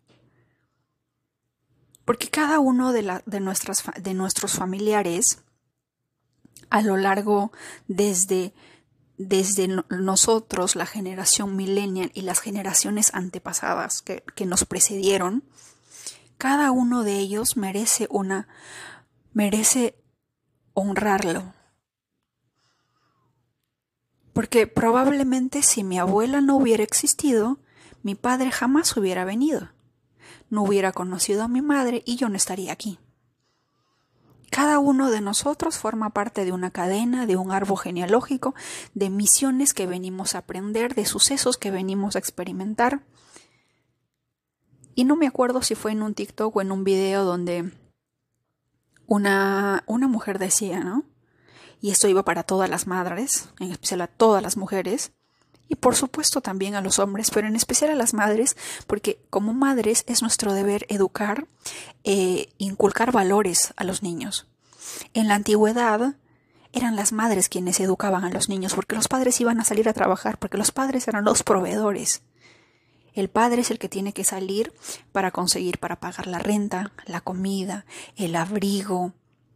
Porque 2.06 2.30
cada 2.30 2.60
uno 2.60 2.94
de, 2.94 3.22
de, 3.26 3.40
nuestras, 3.40 3.84
de 4.00 4.14
nuestros 4.14 4.54
familiares, 4.54 5.44
a 6.70 6.82
lo 6.82 6.98
largo 6.98 7.52
desde, 7.88 8.54
desde 9.18 9.68
nosotros, 9.90 10.76
la 10.76 10.86
generación 10.86 11.56
millennial 11.56 12.12
y 12.14 12.22
las 12.22 12.40
generaciones 12.40 13.14
antepasadas 13.14 14.02
que, 14.02 14.24
que 14.36 14.46
nos 14.46 14.66
precedieron, 14.66 15.44
cada 16.38 16.72
uno 16.72 17.04
de 17.04 17.18
ellos 17.18 17.58
merece 17.58 18.08
una, 18.10 18.48
merece 19.34 20.02
honrarlo, 20.74 21.54
porque 24.38 24.68
probablemente 24.68 25.64
si 25.64 25.84
mi 25.84 25.98
abuela 25.98 26.42
no 26.42 26.58
hubiera 26.58 26.84
existido, 26.84 27.58
mi 28.04 28.14
padre 28.14 28.52
jamás 28.52 28.96
hubiera 28.96 29.26
venido. 29.26 29.72
No 30.52 30.62
hubiera 30.62 30.92
conocido 30.92 31.42
a 31.42 31.48
mi 31.48 31.64
madre 31.64 32.04
y 32.06 32.18
yo 32.18 32.30
no 32.30 32.36
estaría 32.36 32.72
aquí. 32.72 33.00
Cada 34.52 34.78
uno 34.78 35.10
de 35.10 35.22
nosotros 35.22 35.80
forma 35.80 36.12
parte 36.12 36.46
de 36.46 36.52
una 36.52 36.70
cadena, 36.70 37.26
de 37.26 37.36
un 37.36 37.52
árbol 37.52 37.80
genealógico, 37.80 38.54
de 38.94 39.10
misiones 39.10 39.74
que 39.74 39.88
venimos 39.88 40.36
a 40.36 40.38
aprender, 40.38 40.94
de 40.94 41.08
sucesos 41.08 41.58
que 41.58 41.72
venimos 41.72 42.16
a 42.16 42.20
experimentar. 42.20 43.02
Y 44.94 45.06
no 45.06 45.16
me 45.16 45.26
acuerdo 45.26 45.64
si 45.64 45.74
fue 45.74 45.94
en 45.94 46.04
un 46.04 46.14
TikTok 46.14 46.56
o 46.56 46.62
en 46.62 46.72
un 46.72 46.84
video 46.84 47.24
donde 47.24 47.72
una, 49.08 49.84
una 49.88 50.08
mujer 50.08 50.38
decía, 50.38 50.82
¿no? 50.82 51.06
Y 51.82 51.92
esto 51.92 52.08
iba 52.08 52.24
para 52.24 52.44
todas 52.44 52.70
las 52.70 52.88
madres, 52.88 53.50
en 53.60 53.72
especial 53.72 54.02
a 54.02 54.08
todas 54.08 54.42
las 54.42 54.58
mujeres, 54.58 55.12
y 55.70 55.76
por 55.76 55.96
supuesto 55.96 56.42
también 56.42 56.76
a 56.76 56.82
los 56.82 57.00
hombres, 57.00 57.30
pero 57.32 57.48
en 57.48 57.56
especial 57.56 57.92
a 57.92 57.96
las 57.96 58.14
madres, 58.14 58.56
porque 58.88 59.20
como 59.30 59.54
madres 59.54 60.04
es 60.08 60.22
nuestro 60.22 60.54
deber 60.54 60.86
educar, 60.90 61.48
e 62.04 62.50
inculcar 62.58 63.12
valores 63.12 63.74
a 63.76 63.84
los 63.84 64.02
niños. 64.02 64.48
En 65.14 65.28
la 65.28 65.36
antigüedad 65.36 66.16
eran 66.72 66.96
las 66.96 67.12
madres 67.12 67.50
quienes 67.50 67.80
educaban 67.80 68.24
a 68.24 68.30
los 68.30 68.50
niños, 68.50 68.74
porque 68.76 68.96
los 68.96 69.08
padres 69.08 69.40
iban 69.42 69.60
a 69.60 69.66
salir 69.66 69.90
a 69.90 69.94
trabajar, 69.94 70.38
porque 70.38 70.58
los 70.58 70.72
padres 70.72 71.08
eran 71.08 71.26
los 71.26 71.44
proveedores. 71.44 72.22
El 73.14 73.30
padre 73.30 73.62
es 73.62 73.72
el 73.72 73.80
que 73.80 73.90
tiene 73.90 74.14
que 74.14 74.24
salir 74.24 74.74
para 75.12 75.32
conseguir, 75.32 75.80
para 75.80 76.00
pagar 76.00 76.28
la 76.28 76.40
renta, 76.40 76.92
la 77.06 77.20
comida, 77.20 77.86
el 78.16 78.36
abrigo 78.36 79.14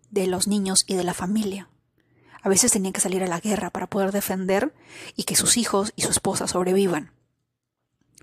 de 0.10 0.28
los 0.28 0.48
niños 0.48 0.84
y 0.88 0.96
de 0.96 1.04
la 1.04 1.14
familia. 1.14 1.70
A 2.42 2.50
veces 2.50 2.72
tenían 2.72 2.94
que 2.94 3.02
salir 3.02 3.24
a 3.24 3.28
la 3.28 3.40
guerra 3.40 3.70
para 3.70 3.88
poder 3.88 4.12
defender 4.12 4.74
y 5.16 5.24
que 5.24 5.36
sus 5.36 5.58
hijos 5.58 5.94
y 5.96 6.02
su 6.02 6.10
esposa 6.10 6.48
sobrevivan. 6.48 7.12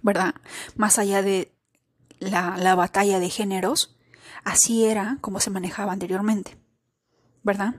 ¿Verdad? 0.03 0.35
Más 0.77 0.99
allá 0.99 1.23
de 1.23 1.53
la, 2.19 2.57
la 2.57 2.75
batalla 2.75 3.21
de 3.21 3.31
géneros, 3.31 3.97
así 4.45 4.85
era 4.85 5.19
como 5.21 5.41
se 5.41 5.51
manejaba 5.51 5.93
anteriormente. 5.93 6.57
¿verdad? 7.43 7.77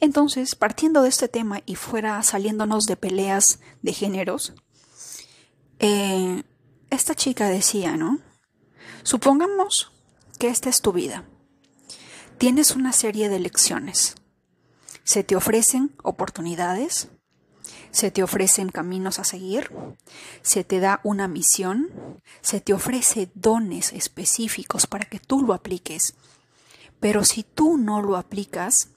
Entonces, 0.00 0.54
partiendo 0.54 1.00
de 1.00 1.08
este 1.08 1.26
tema 1.26 1.62
y 1.64 1.74
fuera 1.74 2.22
saliéndonos 2.22 2.84
de 2.84 2.96
peleas 2.96 3.60
de 3.80 3.94
géneros, 3.94 4.52
eh, 5.78 6.42
esta 6.90 7.14
chica 7.14 7.48
decía, 7.48 7.96
¿no? 7.96 8.20
Supongamos 9.04 9.90
que 10.38 10.48
esta 10.48 10.68
es 10.68 10.82
tu 10.82 10.92
vida. 10.92 11.24
Tienes 12.36 12.72
una 12.72 12.92
serie 12.92 13.28
de 13.28 13.38
lecciones. 13.38 14.16
Se 15.06 15.22
te 15.22 15.36
ofrecen 15.36 15.94
oportunidades, 16.02 17.10
se 17.92 18.10
te 18.10 18.24
ofrecen 18.24 18.70
caminos 18.70 19.20
a 19.20 19.24
seguir, 19.24 19.70
se 20.42 20.64
te 20.64 20.80
da 20.80 21.00
una 21.04 21.28
misión, 21.28 22.20
se 22.40 22.60
te 22.60 22.72
ofrece 22.72 23.30
dones 23.34 23.92
específicos 23.92 24.88
para 24.88 25.04
que 25.04 25.20
tú 25.20 25.42
lo 25.42 25.54
apliques. 25.54 26.14
Pero 26.98 27.24
si 27.24 27.44
tú 27.44 27.78
no 27.78 28.02
lo 28.02 28.16
aplicas, 28.16 28.88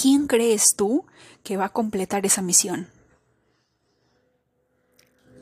¿quién 0.00 0.28
crees 0.28 0.74
tú 0.74 1.04
que 1.44 1.58
va 1.58 1.66
a 1.66 1.72
completar 1.74 2.24
esa 2.24 2.40
misión? 2.40 2.88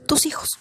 Tus 0.09 0.27
hijos. 0.27 0.59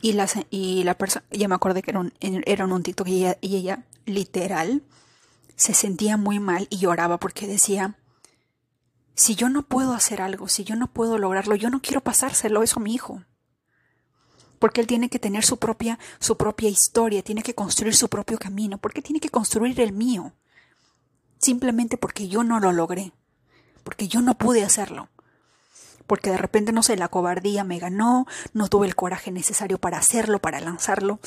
Y 0.00 0.14
la, 0.14 0.28
y 0.50 0.82
la 0.82 0.98
persona, 0.98 1.24
ya 1.30 1.46
me 1.46 1.54
acordé 1.54 1.80
que 1.80 1.92
era 1.92 2.00
un, 2.00 2.12
un 2.20 2.82
y 3.40 3.56
ella 3.56 3.84
literal 4.04 4.82
se 5.56 5.74
sentía 5.74 6.16
muy 6.16 6.40
mal 6.40 6.66
y 6.70 6.78
lloraba 6.78 7.18
porque 7.18 7.46
decía, 7.46 7.96
si 9.14 9.34
yo 9.34 9.48
no 9.48 9.62
puedo 9.62 9.92
hacer 9.92 10.22
algo, 10.22 10.48
si 10.48 10.64
yo 10.64 10.76
no 10.76 10.92
puedo 10.92 11.18
lograrlo, 11.18 11.54
yo 11.54 11.70
no 11.70 11.80
quiero 11.80 12.00
pasárselo 12.00 12.62
eso 12.62 12.80
a 12.80 12.82
mi 12.82 12.94
hijo. 12.94 13.22
Porque 14.58 14.80
él 14.80 14.86
tiene 14.86 15.08
que 15.08 15.18
tener 15.18 15.44
su 15.44 15.58
propia, 15.58 15.98
su 16.20 16.36
propia 16.36 16.68
historia, 16.68 17.22
tiene 17.22 17.42
que 17.42 17.54
construir 17.54 17.94
su 17.94 18.08
propio 18.08 18.38
camino, 18.38 18.78
porque 18.78 19.02
tiene 19.02 19.20
que 19.20 19.28
construir 19.28 19.80
el 19.80 19.92
mío. 19.92 20.32
Simplemente 21.38 21.98
porque 21.98 22.28
yo 22.28 22.44
no 22.44 22.60
lo 22.60 22.72
logré, 22.72 23.12
porque 23.82 24.08
yo 24.08 24.22
no 24.22 24.38
pude 24.38 24.64
hacerlo. 24.64 25.08
Porque 26.06 26.30
de 26.30 26.38
repente, 26.38 26.72
no 26.72 26.82
sé, 26.82 26.96
la 26.96 27.08
cobardía 27.08 27.64
me 27.64 27.78
ganó, 27.78 28.26
no 28.52 28.68
tuve 28.68 28.86
el 28.86 28.94
coraje 28.94 29.30
necesario 29.30 29.78
para 29.78 29.98
hacerlo, 29.98 30.38
para 30.38 30.60
lanzarlo. 30.60 31.20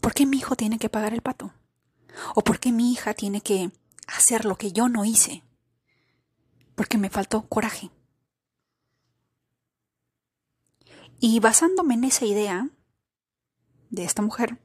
¿Por 0.00 0.14
qué 0.14 0.26
mi 0.26 0.38
hijo 0.38 0.56
tiene 0.56 0.78
que 0.78 0.88
pagar 0.88 1.12
el 1.12 1.22
pato? 1.22 1.52
¿O 2.34 2.42
por 2.42 2.58
qué 2.60 2.72
mi 2.72 2.92
hija 2.92 3.14
tiene 3.14 3.40
que 3.40 3.70
hacer 4.06 4.44
lo 4.44 4.56
que 4.56 4.72
yo 4.72 4.88
no 4.88 5.04
hice? 5.04 5.42
Porque 6.74 6.98
me 6.98 7.10
faltó 7.10 7.48
coraje. 7.48 7.90
Y 11.18 11.40
basándome 11.40 11.94
en 11.94 12.04
esa 12.04 12.26
idea 12.26 12.68
de 13.90 14.04
esta 14.04 14.22
mujer, 14.22 14.58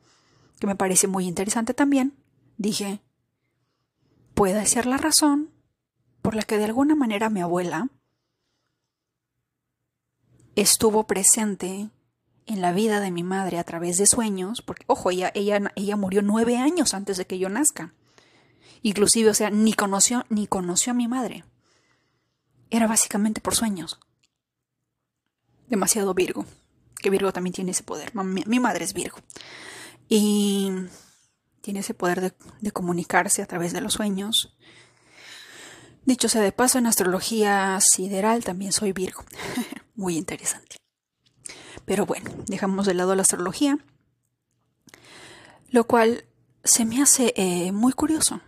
que 0.60 0.68
me 0.68 0.76
parece 0.76 1.08
muy 1.08 1.26
interesante 1.28 1.74
también, 1.74 2.18
dije, 2.58 3.02
puede 4.34 4.66
ser 4.66 4.86
la 4.86 4.98
razón 4.98 5.52
por 6.22 6.36
la 6.36 6.44
que 6.44 6.58
de 6.58 6.66
alguna 6.66 6.96
manera 6.96 7.30
mi 7.30 7.42
abuela 7.42 7.90
estuvo 10.56 11.08
presente 11.08 11.90
en 12.52 12.62
la 12.62 12.74
vida 12.74 13.00
de 13.00 13.12
mi 13.12 13.24
madre 13.24 13.58
a 13.58 13.64
través 13.64 13.98
de 13.98 14.06
sueños, 14.06 14.62
porque, 14.62 14.84
ojo, 14.88 15.12
ella, 15.12 15.32
ella, 15.34 15.72
ella 15.76 15.96
murió 15.96 16.22
nueve 16.22 16.58
años 16.58 16.94
antes 16.94 17.18
de 17.18 17.26
que 17.26 17.40
yo 17.40 17.50
nazca. 17.50 17.94
Inclusive, 18.82 19.30
o 19.30 19.34
sea, 19.34 19.50
ni 19.50 19.74
conoció, 19.74 20.26
ni 20.30 20.48
conoció 20.48 20.92
a 20.92 20.96
mi 20.96 21.08
madre. 21.08 21.46
Era 22.70 22.88
básicamente 22.88 23.42
por 23.42 23.56
sueños. 23.56 24.00
Demasiado 25.68 26.14
Virgo. 26.14 26.46
Que 26.96 27.10
Virgo 27.10 27.32
también 27.32 27.54
tiene 27.54 27.72
ese 27.72 27.84
poder. 27.84 28.14
Mi, 28.16 28.60
madre 28.60 28.84
es 28.84 28.94
Virgo. 28.94 29.18
Y 30.10 30.72
tiene 31.62 31.82
ese 31.82 31.94
poder 31.94 32.22
de, 32.22 32.34
de 32.60 32.72
comunicarse 32.72 33.42
a 33.42 33.46
través 33.46 33.72
de 33.74 33.82
los 33.82 33.94
sueños. 33.94 34.56
Dicho 36.06 36.28
sea 36.28 36.42
de 36.42 36.52
paso, 36.52 36.80
en 36.80 36.88
astrología 36.88 37.80
sideral 37.82 38.44
también 38.44 38.72
soy 38.72 38.92
Virgo. 38.92 39.24
Muy 39.96 40.18
interesante. 40.18 40.78
Pero 41.86 42.06
bueno, 42.06 42.30
dejamos 42.48 42.86
de 42.86 42.94
lado 42.94 43.16
la 43.16 43.22
astrología, 43.22 43.78
lo 45.70 45.86
cual 45.86 46.26
se 46.64 46.86
me 46.86 47.02
hace 47.02 47.34
eh, 47.36 47.72
muy 47.72 47.94
curioso. 47.94 48.42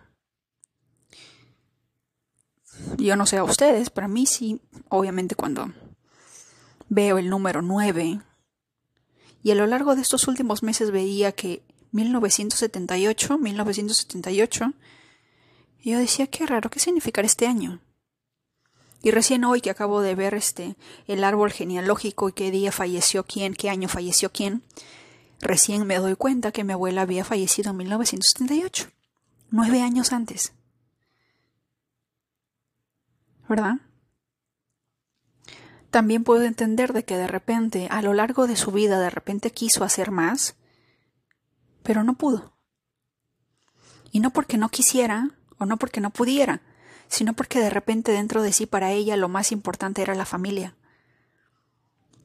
Yo 2.97 3.15
no 3.15 3.25
sé 3.25 3.37
a 3.37 3.43
ustedes, 3.43 3.89
para 3.89 4.07
mí 4.07 4.25
sí, 4.25 4.61
obviamente 4.89 5.35
cuando 5.35 5.71
veo 6.89 7.17
el 7.17 7.29
número 7.29 7.61
9, 7.61 8.21
y 9.43 9.51
a 9.51 9.55
lo 9.55 9.67
largo 9.67 9.95
de 9.95 10.01
estos 10.01 10.27
últimos 10.27 10.63
meses 10.63 10.91
veía 10.91 11.33
que 11.33 11.63
1978, 11.91 13.37
1978, 13.37 14.73
yo 15.83 15.99
decía, 15.99 16.27
qué 16.27 16.45
raro, 16.45 16.69
¿qué 16.69 16.79
significará 16.79 17.25
este 17.25 17.45
año? 17.45 17.81
Y 19.03 19.11
recién 19.11 19.43
hoy 19.43 19.61
que 19.61 19.69
acabo 19.69 20.01
de 20.01 20.15
ver 20.15 20.33
este 20.33 20.75
el 21.05 21.23
árbol 21.23 21.51
genealógico 21.51 22.29
y 22.29 22.33
qué 22.33 22.49
día 22.49 22.71
falleció 22.71 23.23
quién, 23.23 23.53
qué 23.53 23.69
año 23.69 23.87
falleció 23.87 24.31
quién, 24.31 24.63
recién 25.39 25.85
me 25.85 25.99
doy 25.99 26.15
cuenta 26.15 26.51
que 26.51 26.63
mi 26.63 26.73
abuela 26.73 27.03
había 27.03 27.23
fallecido 27.23 27.69
en 27.71 27.77
1978, 27.77 28.87
nueve 29.51 29.81
años 29.81 30.11
antes. 30.11 30.53
¿verdad? 33.47 33.75
También 35.89 36.23
puedo 36.23 36.43
entender 36.43 36.91
de 36.93 37.05
que 37.05 37.17
de 37.17 37.27
repente, 37.27 37.87
a 37.91 38.01
lo 38.01 38.13
largo 38.13 38.47
de 38.47 38.55
su 38.55 38.71
vida, 38.71 38.99
de 38.99 39.09
repente 39.09 39.51
quiso 39.51 39.83
hacer 39.83 40.09
más, 40.09 40.55
pero 41.83 42.03
no 42.03 42.15
pudo. 42.15 42.53
Y 44.11 44.19
no 44.19 44.31
porque 44.31 44.57
no 44.57 44.69
quisiera 44.69 45.29
o 45.59 45.65
no 45.65 45.77
porque 45.77 46.01
no 46.01 46.09
pudiera, 46.09 46.61
sino 47.07 47.33
porque 47.33 47.59
de 47.59 47.69
repente 47.69 48.11
dentro 48.11 48.41
de 48.41 48.53
sí 48.53 48.65
para 48.65 48.91
ella 48.91 49.17
lo 49.17 49.29
más 49.29 49.51
importante 49.51 50.01
era 50.01 50.15
la 50.15 50.25
familia. 50.25 50.75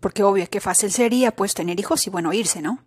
Porque 0.00 0.22
obvio, 0.22 0.48
qué 0.48 0.60
fácil 0.60 0.92
sería 0.92 1.34
pues 1.34 1.54
tener 1.54 1.78
hijos 1.80 2.06
y 2.06 2.10
bueno, 2.10 2.32
irse, 2.32 2.62
¿no? 2.62 2.84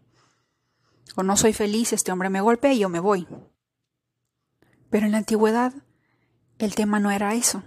O 1.15 1.23
no 1.23 1.36
soy 1.36 1.54
feliz, 1.54 1.93
este 1.93 2.12
hombre 2.12 2.30
me 2.30 2.41
golpea 2.41 2.73
y 2.73 2.80
yo 2.80 2.89
me 2.89 2.99
voy. 2.99 3.27
Pero 4.89 5.06
en 5.06 5.12
la 5.12 5.19
antigüedad 5.19 5.73
el 6.58 6.75
tema 6.75 6.99
no 6.99 7.12
era 7.12 7.34
eso. 7.34 7.63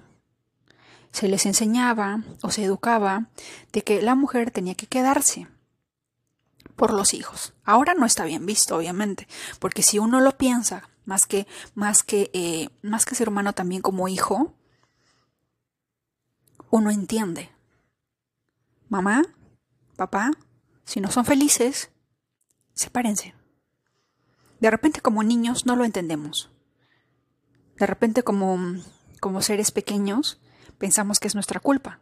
Se 1.10 1.28
les 1.28 1.46
enseñaba 1.46 2.22
o 2.42 2.50
se 2.50 2.64
educaba 2.64 3.28
de 3.72 3.82
que 3.82 4.02
la 4.02 4.14
mujer 4.14 4.50
tenía 4.50 4.74
que 4.74 4.87
quedarse 4.87 5.46
por 6.76 6.92
los 6.92 7.14
hijos. 7.14 7.54
Ahora 7.64 7.94
no 7.94 8.06
está 8.06 8.24
bien 8.24 8.46
visto, 8.46 8.76
obviamente, 8.76 9.28
porque 9.58 9.82
si 9.82 9.98
uno 9.98 10.20
lo 10.20 10.37
piensa 10.37 10.88
más 11.05 11.27
que 11.27 11.47
más 11.75 12.03
que 12.03 12.31
eh, 12.33 12.69
más 12.83 13.05
que 13.05 13.14
ser 13.14 13.29
humano 13.29 13.53
también 13.53 13.83
como 13.83 14.09
hijo, 14.09 14.55
uno 16.71 16.90
entiende. 16.90 17.51
Mamá, 18.88 19.23
papá, 19.97 20.31
si 20.85 21.01
no 21.01 21.11
son 21.11 21.25
felices, 21.25 21.90
sepárense. 22.75 23.35
De 24.61 24.71
repente 24.71 25.01
como 25.01 25.23
niños 25.23 25.67
no 25.67 25.77
lo 25.77 25.85
entendemos. 25.85 26.51
De 27.77 27.87
repente 27.87 28.23
como, 28.23 28.59
como 29.21 29.43
seres 29.43 29.71
pequeños 29.71 30.40
pensamos 30.79 31.21
que 31.21 31.29
es 31.29 31.35
nuestra 31.35 31.61
culpa. 31.61 32.01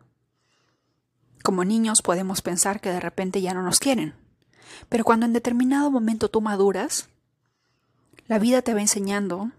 Como 1.42 1.64
niños 1.64 2.02
podemos 2.02 2.42
pensar 2.42 2.80
que 2.80 2.90
de 2.90 3.00
repente 3.00 3.40
ya 3.42 3.54
no 3.54 3.62
nos 3.62 3.80
quieren. 3.80 4.14
Pero 4.88 5.04
cuando 5.04 5.26
en 5.26 5.32
determinado 5.32 5.90
momento 5.90 6.28
tú 6.28 6.40
maduras, 6.40 7.08
la 8.26 8.38
vida 8.38 8.62
te 8.62 8.74
va 8.74 8.80
enseñando, 8.80 9.50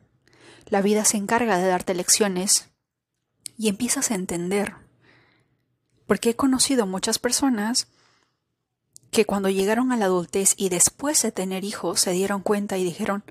la 0.68 0.82
vida 0.82 1.06
se 1.06 1.18
encarga 1.18 1.58
de 1.58 1.68
darte 1.68 1.94
lecciones 1.94 2.70
y 3.58 3.68
empiezas 3.70 4.12
a 4.12 4.16
entender. 4.16 4.76
Porque 6.08 6.32
he 6.32 6.36
conocido 6.36 6.86
muchas 6.86 7.20
personas 7.20 7.88
que 9.12 9.26
cuando 9.26 9.50
llegaron 9.50 9.92
a 9.92 9.98
la 9.98 10.06
adultez 10.06 10.56
y 10.58 10.70
después 10.70 11.22
de 11.22 11.32
tener 11.32 11.64
hijos 11.64 12.00
se 12.02 12.12
dieron 12.12 12.42
cuenta 12.42 12.78
y 12.78 12.84
dijeron, 12.84 13.24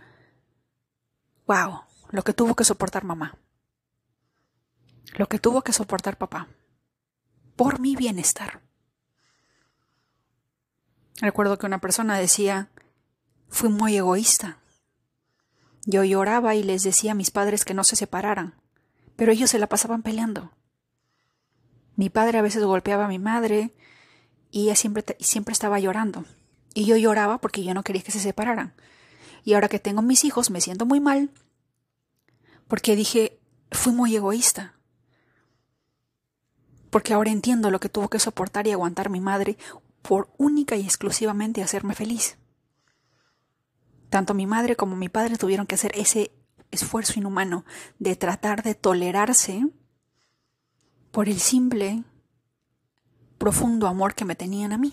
wow, 1.47 1.81
lo 2.11 2.23
que 2.23 2.33
tuvo 2.33 2.55
que 2.55 2.65
soportar 2.65 3.05
mamá, 3.05 3.37
lo 5.15 5.29
que 5.29 5.39
tuvo 5.39 5.63
que 5.63 5.73
soportar 5.73 6.17
papá, 6.17 6.49
por 7.57 7.81
mi 7.81 7.97
bienestar. 7.97 8.61
Recuerdo 11.21 11.59
que 11.59 11.67
una 11.67 11.79
persona 11.79 12.19
decía, 12.19 12.71
fui 13.49 13.69
muy 13.69 13.97
egoísta. 13.97 14.62
Yo 15.85 16.05
lloraba 16.05 16.55
y 16.55 16.63
les 16.63 16.83
decía 16.83 17.13
a 17.13 17.17
mis 17.17 17.31
padres 17.31 17.65
que 17.65 17.75
no 17.75 17.85
se 17.85 17.97
separaran, 17.97 18.55
pero 19.17 19.33
ellos 19.33 19.51
se 19.51 19.59
la 19.59 19.69
pasaban 19.69 20.03
peleando. 20.03 20.53
Mi 21.97 22.09
padre 22.09 22.39
a 22.39 22.43
veces 22.43 22.65
golpeaba 22.65 23.07
a 23.07 23.09
mi 23.09 23.19
madre 23.19 23.75
y 24.51 24.65
ella 24.65 24.77
siempre, 24.77 25.05
siempre 25.21 25.53
estaba 25.53 25.81
llorando. 25.81 26.25
Y 26.75 26.87
yo 26.87 26.97
lloraba 26.97 27.39
porque 27.39 27.65
yo 27.65 27.75
no 27.75 27.83
quería 27.83 28.03
que 28.03 28.13
se 28.13 28.21
separaran. 28.21 28.75
Y 29.45 29.55
ahora 29.55 29.69
que 29.69 29.79
tengo 29.79 30.03
mis 30.03 30.25
hijos 30.25 30.51
me 30.51 30.61
siento 30.61 30.87
muy 30.87 31.01
mal 31.01 31.31
porque 32.73 32.97
dije, 32.97 33.39
fui 33.71 33.93
muy 33.93 34.17
egoísta. 34.17 34.73
Porque 36.89 37.13
ahora 37.13 37.31
entiendo 37.31 37.71
lo 37.71 37.81
que 37.81 37.91
tuvo 37.91 38.09
que 38.09 38.19
soportar 38.19 38.67
y 38.67 38.73
aguantar 38.73 39.11
mi 39.11 39.21
madre 39.21 39.59
por 40.01 40.31
única 40.39 40.77
y 40.77 40.83
exclusivamente 40.83 41.63
hacerme 41.63 41.95
feliz. 41.95 42.39
Tanto 44.13 44.35
mi 44.35 44.47
madre 44.47 44.77
como 44.77 44.95
mi 44.95 45.09
padre 45.09 45.39
tuvieron 45.39 45.67
que 45.67 45.77
hacer 45.77 45.93
ese 45.95 46.33
esfuerzo 46.71 47.19
inhumano 47.19 47.65
de 47.99 48.15
tratar 48.15 48.63
de 48.63 48.75
tolerarse 48.75 49.67
por 51.11 51.31
el 51.31 51.41
simple, 51.41 52.05
profundo 53.39 53.87
amor 53.87 54.15
que 54.15 54.27
me 54.27 54.35
tenían 54.35 54.75
a 54.75 54.77
mí. 54.77 54.93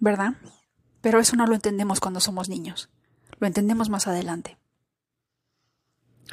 ¿Verdad? 0.00 0.36
Pero 1.02 1.20
eso 1.20 1.36
no 1.36 1.46
lo 1.46 1.54
entendemos 1.54 2.00
cuando 2.00 2.20
somos 2.20 2.48
niños. 2.48 2.88
Lo 3.38 3.46
entendemos 3.46 3.90
más 3.90 4.06
adelante. 4.06 4.56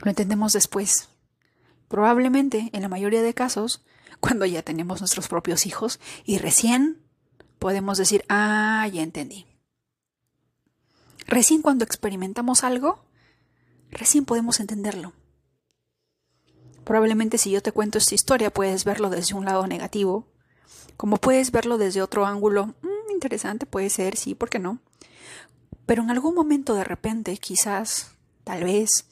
Lo 0.03 0.09
entendemos 0.09 0.53
después. 0.53 1.09
Probablemente, 1.89 2.69
en 2.71 2.81
la 2.81 2.87
mayoría 2.87 3.23
de 3.23 3.33
casos, 3.33 3.83
cuando 4.21 4.45
ya 4.45 4.61
tenemos 4.61 5.01
nuestros 5.01 5.27
propios 5.27 5.65
hijos 5.65 5.99
y 6.23 6.37
recién 6.37 7.03
podemos 7.59 7.97
decir, 7.97 8.23
ah, 8.29 8.87
ya 8.89 9.01
entendí. 9.01 9.47
Recién 11.27 11.61
cuando 11.61 11.85
experimentamos 11.85 12.63
algo, 12.63 13.03
recién 13.89 14.25
podemos 14.25 14.59
entenderlo. 14.59 15.13
Probablemente 16.83 17.39
si 17.39 17.49
yo 17.49 17.63
te 17.63 17.71
cuento 17.71 17.97
esta 17.97 18.13
historia 18.13 18.53
puedes 18.53 18.85
verlo 18.85 19.09
desde 19.09 19.33
un 19.33 19.45
lado 19.45 19.65
negativo, 19.65 20.27
como 20.97 21.17
puedes 21.17 21.51
verlo 21.51 21.77
desde 21.77 22.01
otro 22.01 22.25
ángulo, 22.25 22.67
mm, 22.67 23.11
interesante 23.11 23.65
puede 23.65 23.89
ser, 23.89 24.17
sí, 24.17 24.35
¿por 24.35 24.49
qué 24.49 24.59
no? 24.59 24.79
Pero 25.85 26.03
en 26.03 26.11
algún 26.11 26.35
momento 26.35 26.75
de 26.75 26.83
repente, 26.83 27.35
quizás, 27.37 28.11
tal 28.43 28.63
vez, 28.63 29.05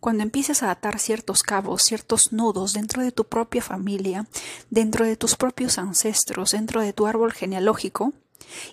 cuando 0.00 0.22
empieces 0.22 0.62
a 0.62 0.70
atar 0.70 0.98
ciertos 0.98 1.42
cabos, 1.42 1.82
ciertos 1.82 2.32
nudos 2.32 2.74
dentro 2.74 3.02
de 3.02 3.10
tu 3.10 3.24
propia 3.24 3.62
familia, 3.62 4.26
dentro 4.68 5.06
de 5.06 5.16
tus 5.16 5.34
propios 5.34 5.78
ancestros, 5.78 6.52
dentro 6.52 6.82
de 6.82 6.92
tu 6.92 7.06
árbol 7.06 7.32
genealógico, 7.32 8.12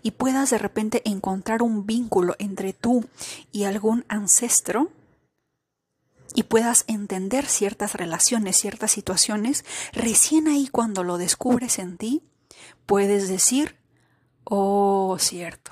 y 0.01 0.11
puedas 0.11 0.49
de 0.49 0.57
repente 0.57 1.01
encontrar 1.05 1.61
un 1.61 1.85
vínculo 1.85 2.35
entre 2.39 2.73
tú 2.73 3.05
y 3.51 3.63
algún 3.63 4.05
ancestro, 4.07 4.91
y 6.33 6.43
puedas 6.43 6.85
entender 6.87 7.45
ciertas 7.45 7.95
relaciones, 7.95 8.57
ciertas 8.57 8.91
situaciones, 8.91 9.65
recién 9.91 10.47
ahí 10.47 10.67
cuando 10.67 11.03
lo 11.03 11.17
descubres 11.17 11.79
en 11.79 11.97
ti, 11.97 12.23
puedes 12.85 13.27
decir, 13.27 13.75
oh, 14.43 15.17
cierto, 15.19 15.71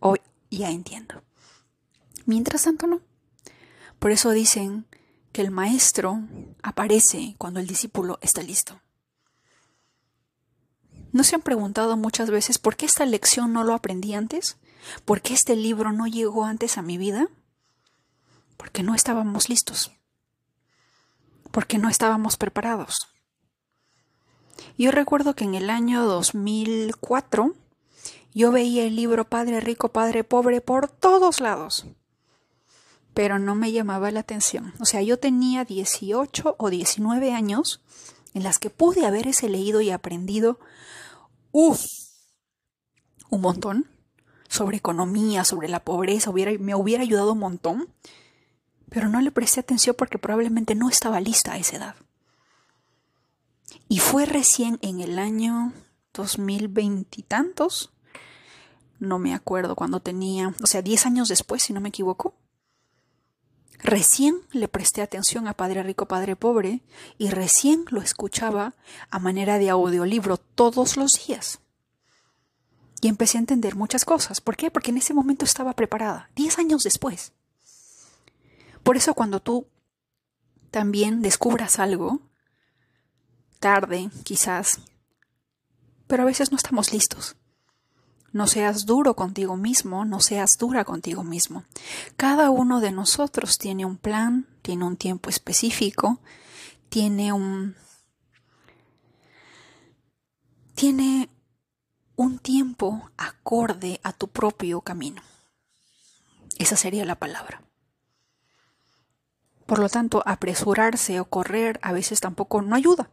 oh, 0.00 0.16
ya 0.50 0.70
entiendo. 0.70 1.22
Mientras 2.24 2.64
tanto, 2.64 2.86
no. 2.86 3.00
Por 3.98 4.10
eso 4.10 4.30
dicen 4.30 4.86
que 5.32 5.42
el 5.42 5.50
maestro 5.50 6.20
aparece 6.62 7.34
cuando 7.38 7.60
el 7.60 7.66
discípulo 7.66 8.18
está 8.22 8.42
listo. 8.42 8.80
¿No 11.16 11.24
se 11.24 11.34
han 11.34 11.40
preguntado 11.40 11.96
muchas 11.96 12.28
veces 12.28 12.58
por 12.58 12.76
qué 12.76 12.84
esta 12.84 13.06
lección 13.06 13.54
no 13.54 13.64
lo 13.64 13.72
aprendí 13.72 14.12
antes? 14.12 14.58
¿Por 15.06 15.22
qué 15.22 15.32
este 15.32 15.56
libro 15.56 15.90
no 15.90 16.06
llegó 16.06 16.44
antes 16.44 16.76
a 16.76 16.82
mi 16.82 16.98
vida? 16.98 17.28
Porque 18.58 18.82
no 18.82 18.94
estábamos 18.94 19.48
listos. 19.48 19.92
Porque 21.52 21.78
no 21.78 21.88
estábamos 21.88 22.36
preparados. 22.36 23.08
Yo 24.76 24.90
recuerdo 24.90 25.34
que 25.34 25.44
en 25.44 25.54
el 25.54 25.70
año 25.70 26.04
2004 26.04 27.54
yo 28.34 28.52
veía 28.52 28.84
el 28.84 28.94
libro 28.94 29.24
Padre 29.24 29.60
Rico, 29.60 29.88
Padre 29.88 30.22
Pobre 30.22 30.60
por 30.60 30.90
todos 30.90 31.40
lados 31.40 31.86
pero 33.14 33.38
no 33.38 33.54
me 33.54 33.72
llamaba 33.72 34.10
la 34.10 34.20
atención. 34.20 34.74
O 34.78 34.84
sea, 34.84 35.00
yo 35.00 35.18
tenía 35.18 35.64
18 35.64 36.56
o 36.58 36.68
19 36.68 37.32
años 37.32 37.80
en 38.34 38.42
las 38.42 38.58
que 38.58 38.68
pude 38.68 39.06
haber 39.06 39.26
ese 39.26 39.48
leído 39.48 39.80
y 39.80 39.90
aprendido, 39.90 40.58
uff, 41.58 41.86
un 43.30 43.40
montón 43.40 43.86
sobre 44.46 44.76
economía, 44.76 45.42
sobre 45.42 45.68
la 45.68 45.80
pobreza, 45.80 46.30
me 46.30 46.74
hubiera 46.74 47.02
ayudado 47.02 47.32
un 47.32 47.38
montón, 47.38 47.88
pero 48.90 49.08
no 49.08 49.22
le 49.22 49.30
presté 49.30 49.60
atención 49.60 49.96
porque 49.96 50.18
probablemente 50.18 50.74
no 50.74 50.90
estaba 50.90 51.18
lista 51.18 51.54
a 51.54 51.56
esa 51.56 51.76
edad. 51.76 51.96
Y 53.88 54.00
fue 54.00 54.26
recién 54.26 54.78
en 54.82 55.00
el 55.00 55.18
año 55.18 55.72
2020 56.12 57.20
y 57.20 57.22
tantos, 57.22 57.90
no 58.98 59.18
me 59.18 59.32
acuerdo 59.32 59.76
cuando 59.76 60.00
tenía, 60.00 60.54
o 60.62 60.66
sea, 60.66 60.82
10 60.82 61.06
años 61.06 61.28
después, 61.28 61.62
si 61.62 61.72
no 61.72 61.80
me 61.80 61.88
equivoco, 61.88 62.34
Recién 63.82 64.40
le 64.52 64.68
presté 64.68 65.02
atención 65.02 65.48
a 65.48 65.54
Padre 65.54 65.82
Rico, 65.82 66.06
Padre 66.06 66.36
Pobre 66.36 66.80
y 67.18 67.30
recién 67.30 67.84
lo 67.88 68.00
escuchaba 68.00 68.74
a 69.10 69.18
manera 69.18 69.58
de 69.58 69.70
audiolibro 69.70 70.38
todos 70.38 70.96
los 70.96 71.26
días. 71.26 71.60
Y 73.02 73.08
empecé 73.08 73.38
a 73.38 73.40
entender 73.40 73.76
muchas 73.76 74.04
cosas. 74.04 74.40
¿Por 74.40 74.56
qué? 74.56 74.70
Porque 74.70 74.90
en 74.90 74.96
ese 74.96 75.14
momento 75.14 75.44
estaba 75.44 75.74
preparada, 75.74 76.30
diez 76.34 76.58
años 76.58 76.82
después. 76.82 77.32
Por 78.82 78.96
eso 78.96 79.14
cuando 79.14 79.40
tú 79.40 79.66
también 80.70 81.20
descubras 81.20 81.78
algo, 81.78 82.20
tarde 83.58 84.10
quizás, 84.24 84.80
pero 86.06 86.22
a 86.22 86.26
veces 86.26 86.50
no 86.50 86.56
estamos 86.56 86.92
listos. 86.92 87.36
No 88.36 88.46
seas 88.46 88.84
duro 88.84 89.16
contigo 89.16 89.56
mismo, 89.56 90.04
no 90.04 90.20
seas 90.20 90.58
dura 90.58 90.84
contigo 90.84 91.24
mismo. 91.24 91.64
Cada 92.18 92.50
uno 92.50 92.80
de 92.80 92.92
nosotros 92.92 93.56
tiene 93.56 93.86
un 93.86 93.96
plan, 93.96 94.46
tiene 94.60 94.84
un 94.84 94.98
tiempo 94.98 95.30
específico, 95.30 96.20
tiene 96.90 97.32
un 97.32 97.74
tiene 100.74 101.30
un 102.14 102.38
tiempo 102.38 103.10
acorde 103.16 104.00
a 104.02 104.12
tu 104.12 104.28
propio 104.28 104.82
camino. 104.82 105.22
Esa 106.58 106.76
sería 106.76 107.06
la 107.06 107.14
palabra. 107.14 107.62
Por 109.64 109.78
lo 109.78 109.88
tanto, 109.88 110.22
apresurarse 110.26 111.20
o 111.20 111.24
correr 111.24 111.80
a 111.80 111.92
veces 111.92 112.20
tampoco 112.20 112.60
no 112.60 112.76
ayuda. 112.76 113.08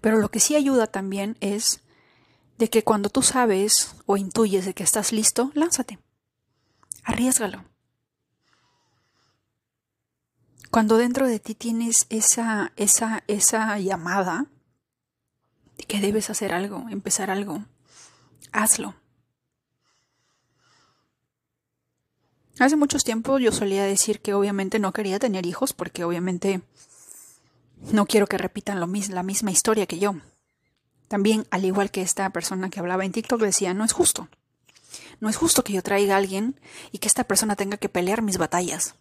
Pero 0.00 0.18
lo 0.18 0.28
que 0.28 0.38
sí 0.38 0.54
ayuda 0.54 0.86
también 0.86 1.36
es 1.40 1.80
de 2.58 2.68
que 2.68 2.82
cuando 2.82 3.08
tú 3.08 3.22
sabes 3.22 3.94
o 4.06 4.16
intuyes 4.16 4.66
de 4.66 4.74
que 4.74 4.82
estás 4.82 5.12
listo, 5.12 5.52
lánzate. 5.54 5.98
Arriesgalo. 7.04 7.64
Cuando 10.70 10.98
dentro 10.98 11.26
de 11.26 11.38
ti 11.38 11.54
tienes 11.54 12.06
esa, 12.10 12.72
esa, 12.76 13.22
esa 13.26 13.78
llamada 13.78 14.46
de 15.78 15.84
que 15.84 16.00
debes 16.00 16.28
hacer 16.30 16.52
algo, 16.52 16.86
empezar 16.90 17.30
algo, 17.30 17.64
hazlo. 18.52 18.94
Hace 22.58 22.76
muchos 22.76 23.04
tiempos 23.04 23.40
yo 23.40 23.52
solía 23.52 23.84
decir 23.84 24.20
que 24.20 24.34
obviamente 24.34 24.80
no 24.80 24.92
quería 24.92 25.20
tener 25.20 25.46
hijos 25.46 25.72
porque 25.72 26.02
obviamente 26.02 26.60
no 27.92 28.04
quiero 28.06 28.26
que 28.26 28.36
repitan 28.36 28.80
lo 28.80 28.88
la 28.88 29.22
misma 29.22 29.52
historia 29.52 29.86
que 29.86 30.00
yo. 30.00 30.16
También, 31.08 31.46
al 31.50 31.64
igual 31.64 31.90
que 31.90 32.02
esta 32.02 32.30
persona 32.30 32.70
que 32.70 32.80
hablaba 32.80 33.04
en 33.04 33.12
TikTok, 33.12 33.40
decía, 33.40 33.74
no 33.74 33.84
es 33.84 33.92
justo. 33.92 34.28
No 35.20 35.28
es 35.28 35.36
justo 35.36 35.64
que 35.64 35.72
yo 35.72 35.82
traiga 35.82 36.14
a 36.14 36.18
alguien 36.18 36.60
y 36.92 36.98
que 36.98 37.08
esta 37.08 37.24
persona 37.24 37.56
tenga 37.56 37.76
que 37.78 37.88
pelear 37.88 38.22
mis 38.22 38.38
batallas. 38.38 38.94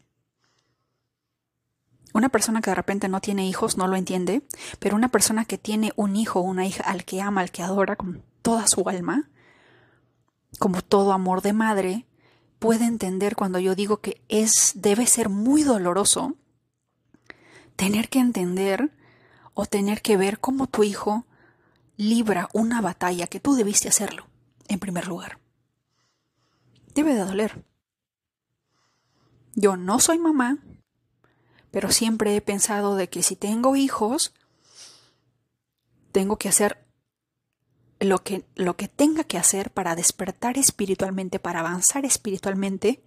Una 2.14 2.30
persona 2.30 2.62
que 2.62 2.72
de 2.72 2.76
repente 2.76 3.10
no 3.10 3.22
tiene 3.22 3.48
hijos 3.48 3.78
no 3.78 3.88
lo 3.88 3.96
entiende, 3.96 4.42
pero 4.80 4.96
una 4.96 5.10
persona 5.10 5.46
que 5.46 5.58
tiene 5.58 5.92
un 5.96 6.16
hijo 6.16 6.40
o 6.40 6.44
una 6.44 6.66
hija 6.66 6.84
al 6.84 7.06
que 7.06 7.22
ama, 7.22 7.42
al 7.42 7.52
que 7.52 7.62
adora 7.62 7.96
con 7.96 8.24
toda 8.42 8.66
su 8.68 8.88
alma, 8.90 9.30
como 10.58 10.82
todo 10.82 11.12
amor 11.12 11.42
de 11.42 11.54
madre, 11.54 12.06
puede 12.60 12.86
entender 12.86 13.36
cuando 13.36 13.60
yo 13.60 13.76
digo 13.76 13.98
que 13.98 14.22
es 14.30 14.72
debe 14.76 15.06
ser 15.06 15.30
muy 15.30 15.64
doloroso 15.64 16.36
tener 17.76 18.10
que 18.10 18.20
entender 18.20 18.92
o 19.54 19.66
tener 19.66 20.02
que 20.02 20.18
ver 20.18 20.40
cómo 20.40 20.68
tu 20.68 20.84
hijo 20.84 21.26
libra 21.98 22.50
una 22.54 22.80
batalla 22.82 23.28
que 23.28 23.40
tú 23.40 23.56
debiste 23.56 23.90
hacerlo 23.90 24.28
en 24.68 24.80
primer 24.80 25.08
lugar. 25.08 25.40
Debe 26.94 27.14
de 27.14 27.26
doler. 27.26 27.66
Yo 29.56 29.76
no 29.76 30.00
soy 30.00 30.20
mamá, 30.20 30.60
pero 31.72 31.92
siempre 31.92 32.36
he 32.36 32.42
pensado 32.42 32.96
de 32.96 33.10
que 33.10 33.24
si 33.24 33.36
tengo 33.36 33.76
hijos, 33.76 34.34
tengo 36.12 36.38
que 36.38 36.50
hacer 36.50 36.86
lo 38.00 38.24
que, 38.24 38.46
lo 38.56 38.78
que 38.78 38.88
tenga 38.88 39.24
que 39.24 39.38
hacer 39.38 39.72
para 39.72 39.96
despertar 39.96 40.58
espiritualmente, 40.58 41.40
para 41.40 41.62
avanzar 41.62 42.06
espiritualmente. 42.06 43.04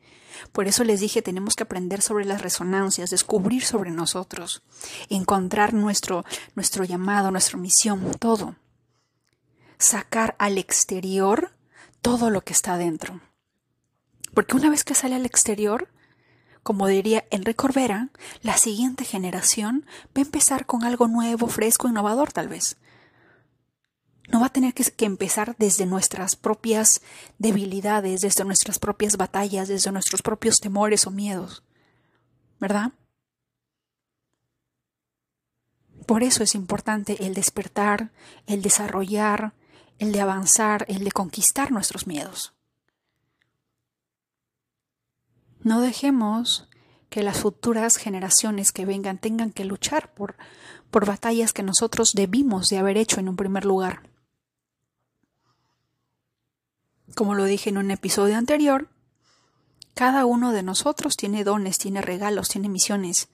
Por 0.53 0.67
eso 0.67 0.85
les 0.85 1.01
dije, 1.01 1.23
tenemos 1.23 1.55
que 1.55 1.63
aprender 1.63 2.03
sobre 2.03 2.25
las 2.25 2.43
resonancias, 2.43 3.11
descubrir 3.11 3.65
sobre 3.65 3.91
nosotros, 3.91 4.63
encontrar 5.09 5.75
nuestro, 5.75 6.25
nuestro 6.55 6.85
llamado, 6.85 7.31
nuestra 7.31 7.59
misión, 7.59 8.13
todo. 8.19 8.57
Sacar 9.81 10.37
al 10.39 10.59
exterior 10.59 11.53
todo 12.01 12.31
lo 12.31 12.43
que 12.43 12.53
está 12.53 12.79
dentro. 12.79 13.21
Porque 14.33 14.55
una 14.55 14.71
vez 14.71 14.85
que 14.85 14.95
sale 14.95 15.17
al 15.17 15.27
exterior, 15.27 15.89
como 16.63 16.87
diría 16.87 17.25
Enrique 17.31 17.57
Corbera, 17.57 18.11
la 18.43 18.57
siguiente 18.57 19.05
generación 19.05 19.85
va 20.17 20.21
a 20.21 20.21
empezar 20.21 20.67
con 20.67 20.85
algo 20.85 21.09
nuevo, 21.09 21.49
fresco, 21.49 21.89
innovador 21.89 22.33
tal 22.33 22.47
vez 22.47 22.77
no 24.31 24.41
va 24.41 24.47
a 24.47 24.53
tener 24.53 24.75
que, 24.75 25.05
empezar 25.05 25.57
desde 25.59 25.87
nuestras 25.87 26.37
propias 26.37 27.03
debilidades, 27.39 28.21
desde 28.21 28.45
nuestras 28.45 28.79
propias 28.79 29.17
batallas, 29.17 29.69
desde 29.69 29.93
nuestros 29.93 30.23
propios 30.23 30.61
temores 30.61 31.07
o 31.07 31.11
miedos. 31.11 31.65
¿Verdad? 32.61 32.93
Por 36.07 36.23
eso 36.23 36.43
es 36.43 36.55
importante 36.55 37.25
el 37.27 37.35
despertar, 37.35 38.11
el 38.47 38.63
desarrollar, 38.63 39.53
el 40.01 40.13
de 40.13 40.23
avanzar, 40.23 40.87
el 40.89 41.05
de 41.05 41.13
conquistar 41.13 41.71
nuestros 41.71 42.07
miedos. 42.07 42.55
No 45.63 45.83
dejemos 45.83 46.69
que 47.11 47.23
las 47.23 47.39
futuras 47.39 47.97
generaciones 47.97 48.73
que 48.73 48.87
vengan 48.87 49.19
tengan 49.19 49.53
que 49.53 49.67
luchar 49.67 50.15
por, 50.15 50.37
por 50.91 51.05
batallas 51.05 51.53
que 51.53 51.63
nosotros 51.63 52.15
debimos 52.15 52.69
de 52.71 52.79
haber 52.79 52.97
hecho 52.97 53.21
en 53.21 53.29
un 53.29 53.37
primer 53.37 53.67
lugar. 53.67 54.09
Como 57.15 57.35
lo 57.35 57.45
dije 57.45 57.69
en 57.69 57.77
un 57.77 57.91
episodio 57.91 58.39
anterior, 58.39 58.89
cada 59.93 60.25
uno 60.25 60.53
de 60.53 60.63
nosotros 60.63 61.19
tiene 61.19 61.45
dones, 61.45 61.77
tiene 61.77 62.01
regalos, 62.01 62.49
tiene 62.49 62.71
misiones, 62.71 63.29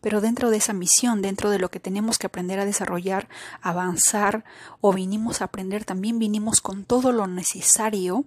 pero 0.00 0.20
dentro 0.20 0.50
de 0.50 0.58
esa 0.58 0.72
misión, 0.72 1.22
dentro 1.22 1.50
de 1.50 1.58
lo 1.58 1.70
que 1.70 1.80
tenemos 1.80 2.18
que 2.18 2.26
aprender 2.26 2.58
a 2.60 2.64
desarrollar, 2.64 3.28
avanzar 3.60 4.44
o 4.80 4.92
vinimos 4.92 5.40
a 5.40 5.46
aprender, 5.46 5.84
también 5.84 6.18
vinimos 6.18 6.60
con 6.60 6.84
todo 6.84 7.12
lo 7.12 7.26
necesario 7.26 8.24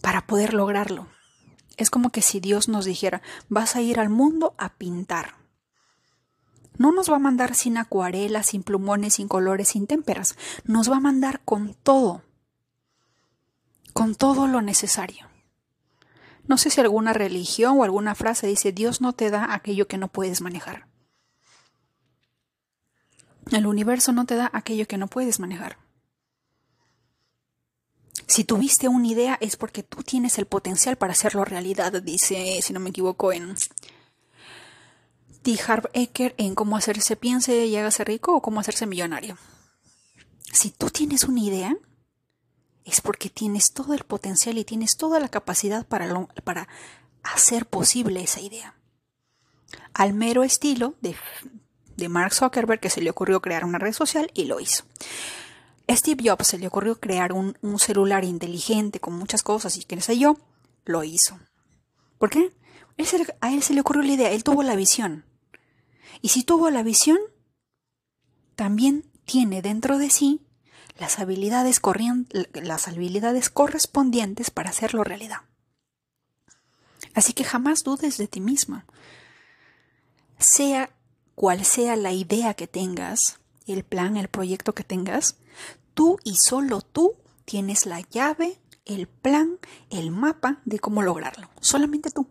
para 0.00 0.26
poder 0.26 0.52
lograrlo. 0.54 1.08
Es 1.76 1.90
como 1.90 2.10
que 2.10 2.22
si 2.22 2.40
Dios 2.40 2.68
nos 2.68 2.84
dijera, 2.84 3.22
vas 3.48 3.76
a 3.76 3.80
ir 3.80 3.98
al 3.98 4.10
mundo 4.10 4.54
a 4.58 4.74
pintar. 4.74 5.36
No 6.76 6.92
nos 6.92 7.10
va 7.10 7.16
a 7.16 7.20
mandar 7.20 7.54
sin 7.54 7.78
acuarelas, 7.78 8.48
sin 8.48 8.62
plumones, 8.62 9.14
sin 9.14 9.28
colores, 9.28 9.68
sin 9.68 9.86
témperas. 9.86 10.36
Nos 10.64 10.90
va 10.90 10.96
a 10.96 11.00
mandar 11.00 11.40
con 11.44 11.74
todo. 11.74 12.22
Con 13.92 14.14
todo 14.14 14.46
lo 14.46 14.62
necesario. 14.62 15.31
No 16.52 16.58
sé 16.58 16.68
si 16.68 16.82
alguna 16.82 17.14
religión 17.14 17.80
o 17.80 17.82
alguna 17.82 18.14
frase 18.14 18.46
dice 18.46 18.72
Dios 18.72 19.00
no 19.00 19.14
te 19.14 19.30
da 19.30 19.54
aquello 19.54 19.88
que 19.88 19.96
no 19.96 20.08
puedes 20.08 20.42
manejar. 20.42 20.86
El 23.50 23.66
universo 23.66 24.12
no 24.12 24.26
te 24.26 24.34
da 24.34 24.50
aquello 24.52 24.86
que 24.86 24.98
no 24.98 25.06
puedes 25.06 25.40
manejar. 25.40 25.78
Si 28.26 28.44
tuviste 28.44 28.86
una 28.88 29.08
idea 29.08 29.38
es 29.40 29.56
porque 29.56 29.82
tú 29.82 30.02
tienes 30.02 30.36
el 30.36 30.44
potencial 30.44 30.96
para 30.96 31.14
hacerlo 31.14 31.46
realidad, 31.46 32.02
dice, 32.02 32.60
si 32.60 32.74
no 32.74 32.80
me 32.80 32.90
equivoco, 32.90 33.32
en 33.32 33.54
T. 35.40 35.58
Harv 35.66 35.88
Eker 35.94 36.34
en 36.36 36.54
cómo 36.54 36.76
hacerse 36.76 37.16
piense 37.16 37.64
y 37.64 37.76
hágase 37.76 38.04
rico 38.04 38.36
o 38.36 38.42
cómo 38.42 38.60
hacerse 38.60 38.84
millonario. 38.84 39.38
Si 40.52 40.68
tú 40.68 40.90
tienes 40.90 41.24
una 41.24 41.40
idea, 41.40 41.74
es 42.84 43.00
porque 43.00 43.30
tienes 43.30 43.72
todo 43.72 43.94
el 43.94 44.04
potencial 44.04 44.58
y 44.58 44.64
tienes 44.64 44.96
toda 44.96 45.20
la 45.20 45.28
capacidad 45.28 45.86
para, 45.86 46.68
hacer 47.22 47.66
posible 47.66 48.22
esa 48.22 48.40
idea. 48.40 48.74
Al 49.94 50.12
mero 50.12 50.42
estilo 50.42 50.94
de, 51.00 51.14
Mark 52.08 52.34
Zuckerberg, 52.34 52.80
que 52.80 52.90
se 52.90 53.00
le 53.00 53.10
ocurrió 53.10 53.40
crear 53.40 53.64
una 53.64 53.78
red 53.78 53.92
social 53.92 54.30
y 54.34 54.46
lo 54.46 54.58
hizo. 54.58 54.84
Steve 55.88 56.28
Jobs 56.28 56.48
se 56.48 56.58
le 56.58 56.66
ocurrió 56.66 56.98
crear 56.98 57.32
un, 57.32 57.56
celular 57.78 58.24
inteligente 58.24 58.98
con 58.98 59.14
muchas 59.14 59.42
cosas 59.42 59.76
y 59.76 59.84
qué 59.84 60.00
sé 60.00 60.18
yo, 60.18 60.36
lo 60.84 61.04
hizo. 61.04 61.38
¿Por 62.18 62.30
qué? 62.30 62.52
a 63.40 63.52
él 63.52 63.62
se 63.62 63.74
le 63.74 63.80
ocurrió 63.80 64.02
la 64.02 64.12
idea, 64.12 64.30
él 64.30 64.44
tuvo 64.44 64.62
la 64.62 64.76
visión. 64.76 65.24
Y 66.20 66.28
si 66.28 66.44
tuvo 66.44 66.70
la 66.70 66.82
visión, 66.82 67.18
también 68.54 69.10
tiene 69.24 69.62
dentro 69.62 69.98
de 69.98 70.10
sí 70.10 70.40
las 71.02 72.88
habilidades, 72.88 73.50
correspondientes 73.50 74.50
para 74.50 74.70
hacerlo 74.70 75.04
realidad. 75.04 75.42
Así 77.14 77.32
que 77.32 77.44
jamás 77.44 77.80
dudes 77.84 78.16
de 78.16 78.28
ti 78.28 78.40
misma. 78.40 78.86
Sea 80.38 80.90
cual 81.34 81.64
sea 81.64 81.96
la 81.96 82.12
idea 82.12 82.54
que 82.54 82.66
tengas, 82.66 83.40
el 83.66 83.84
plan, 83.84 84.16
el 84.16 84.28
proyecto 84.28 84.74
que 84.74 84.84
tengas, 84.84 85.36
tú 85.94 86.18
y 86.24 86.36
solo 86.36 86.80
tú 86.80 87.16
tienes 87.44 87.86
la 87.86 88.00
llave, 88.00 88.58
el 88.84 89.06
plan, 89.06 89.58
el 89.90 90.10
mapa 90.10 90.60
de 90.64 90.78
cómo 90.78 91.02
lograrlo. 91.02 91.48
Solamente 91.60 92.10
tú. 92.10 92.28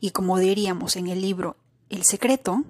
Y 0.00 0.10
como 0.10 0.38
diríamos 0.38 0.96
en 0.96 1.08
el 1.08 1.20
libro 1.20 1.56
El 1.88 2.04
secreto, 2.04 2.64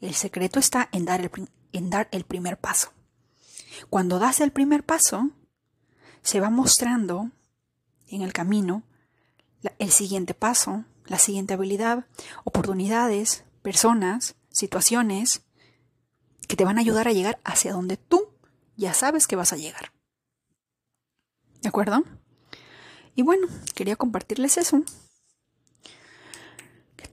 el 0.00 0.14
secreto 0.14 0.58
está 0.58 0.88
en 0.92 1.04
dar 1.04 1.20
el, 1.20 1.30
en 1.72 1.90
dar 1.90 2.08
el 2.10 2.24
primer 2.24 2.58
paso. 2.58 2.92
Cuando 3.90 4.18
das 4.18 4.40
el 4.40 4.52
primer 4.52 4.84
paso, 4.84 5.30
se 6.22 6.40
va 6.40 6.50
mostrando 6.50 7.30
en 8.08 8.22
el 8.22 8.32
camino 8.32 8.82
el 9.78 9.90
siguiente 9.90 10.34
paso, 10.34 10.84
la 11.06 11.18
siguiente 11.18 11.54
habilidad, 11.54 12.06
oportunidades, 12.44 13.44
personas, 13.62 14.36
situaciones 14.50 15.42
que 16.48 16.56
te 16.56 16.64
van 16.64 16.78
a 16.78 16.80
ayudar 16.80 17.08
a 17.08 17.12
llegar 17.12 17.40
hacia 17.44 17.72
donde 17.72 17.96
tú 17.96 18.28
ya 18.76 18.94
sabes 18.94 19.26
que 19.26 19.36
vas 19.36 19.52
a 19.52 19.56
llegar. 19.56 19.92
¿De 21.62 21.68
acuerdo? 21.68 22.04
Y 23.14 23.22
bueno, 23.22 23.46
quería 23.74 23.96
compartirles 23.96 24.58
eso 24.58 24.84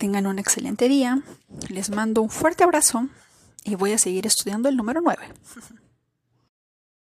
tengan 0.01 0.25
un 0.25 0.39
excelente 0.39 0.89
día. 0.89 1.21
Les 1.69 1.91
mando 1.91 2.23
un 2.23 2.31
fuerte 2.31 2.63
abrazo 2.63 3.07
y 3.63 3.75
voy 3.75 3.91
a 3.91 3.99
seguir 3.99 4.25
estudiando 4.25 4.67
el 4.67 4.75
número 4.75 4.99
9. 4.99 5.31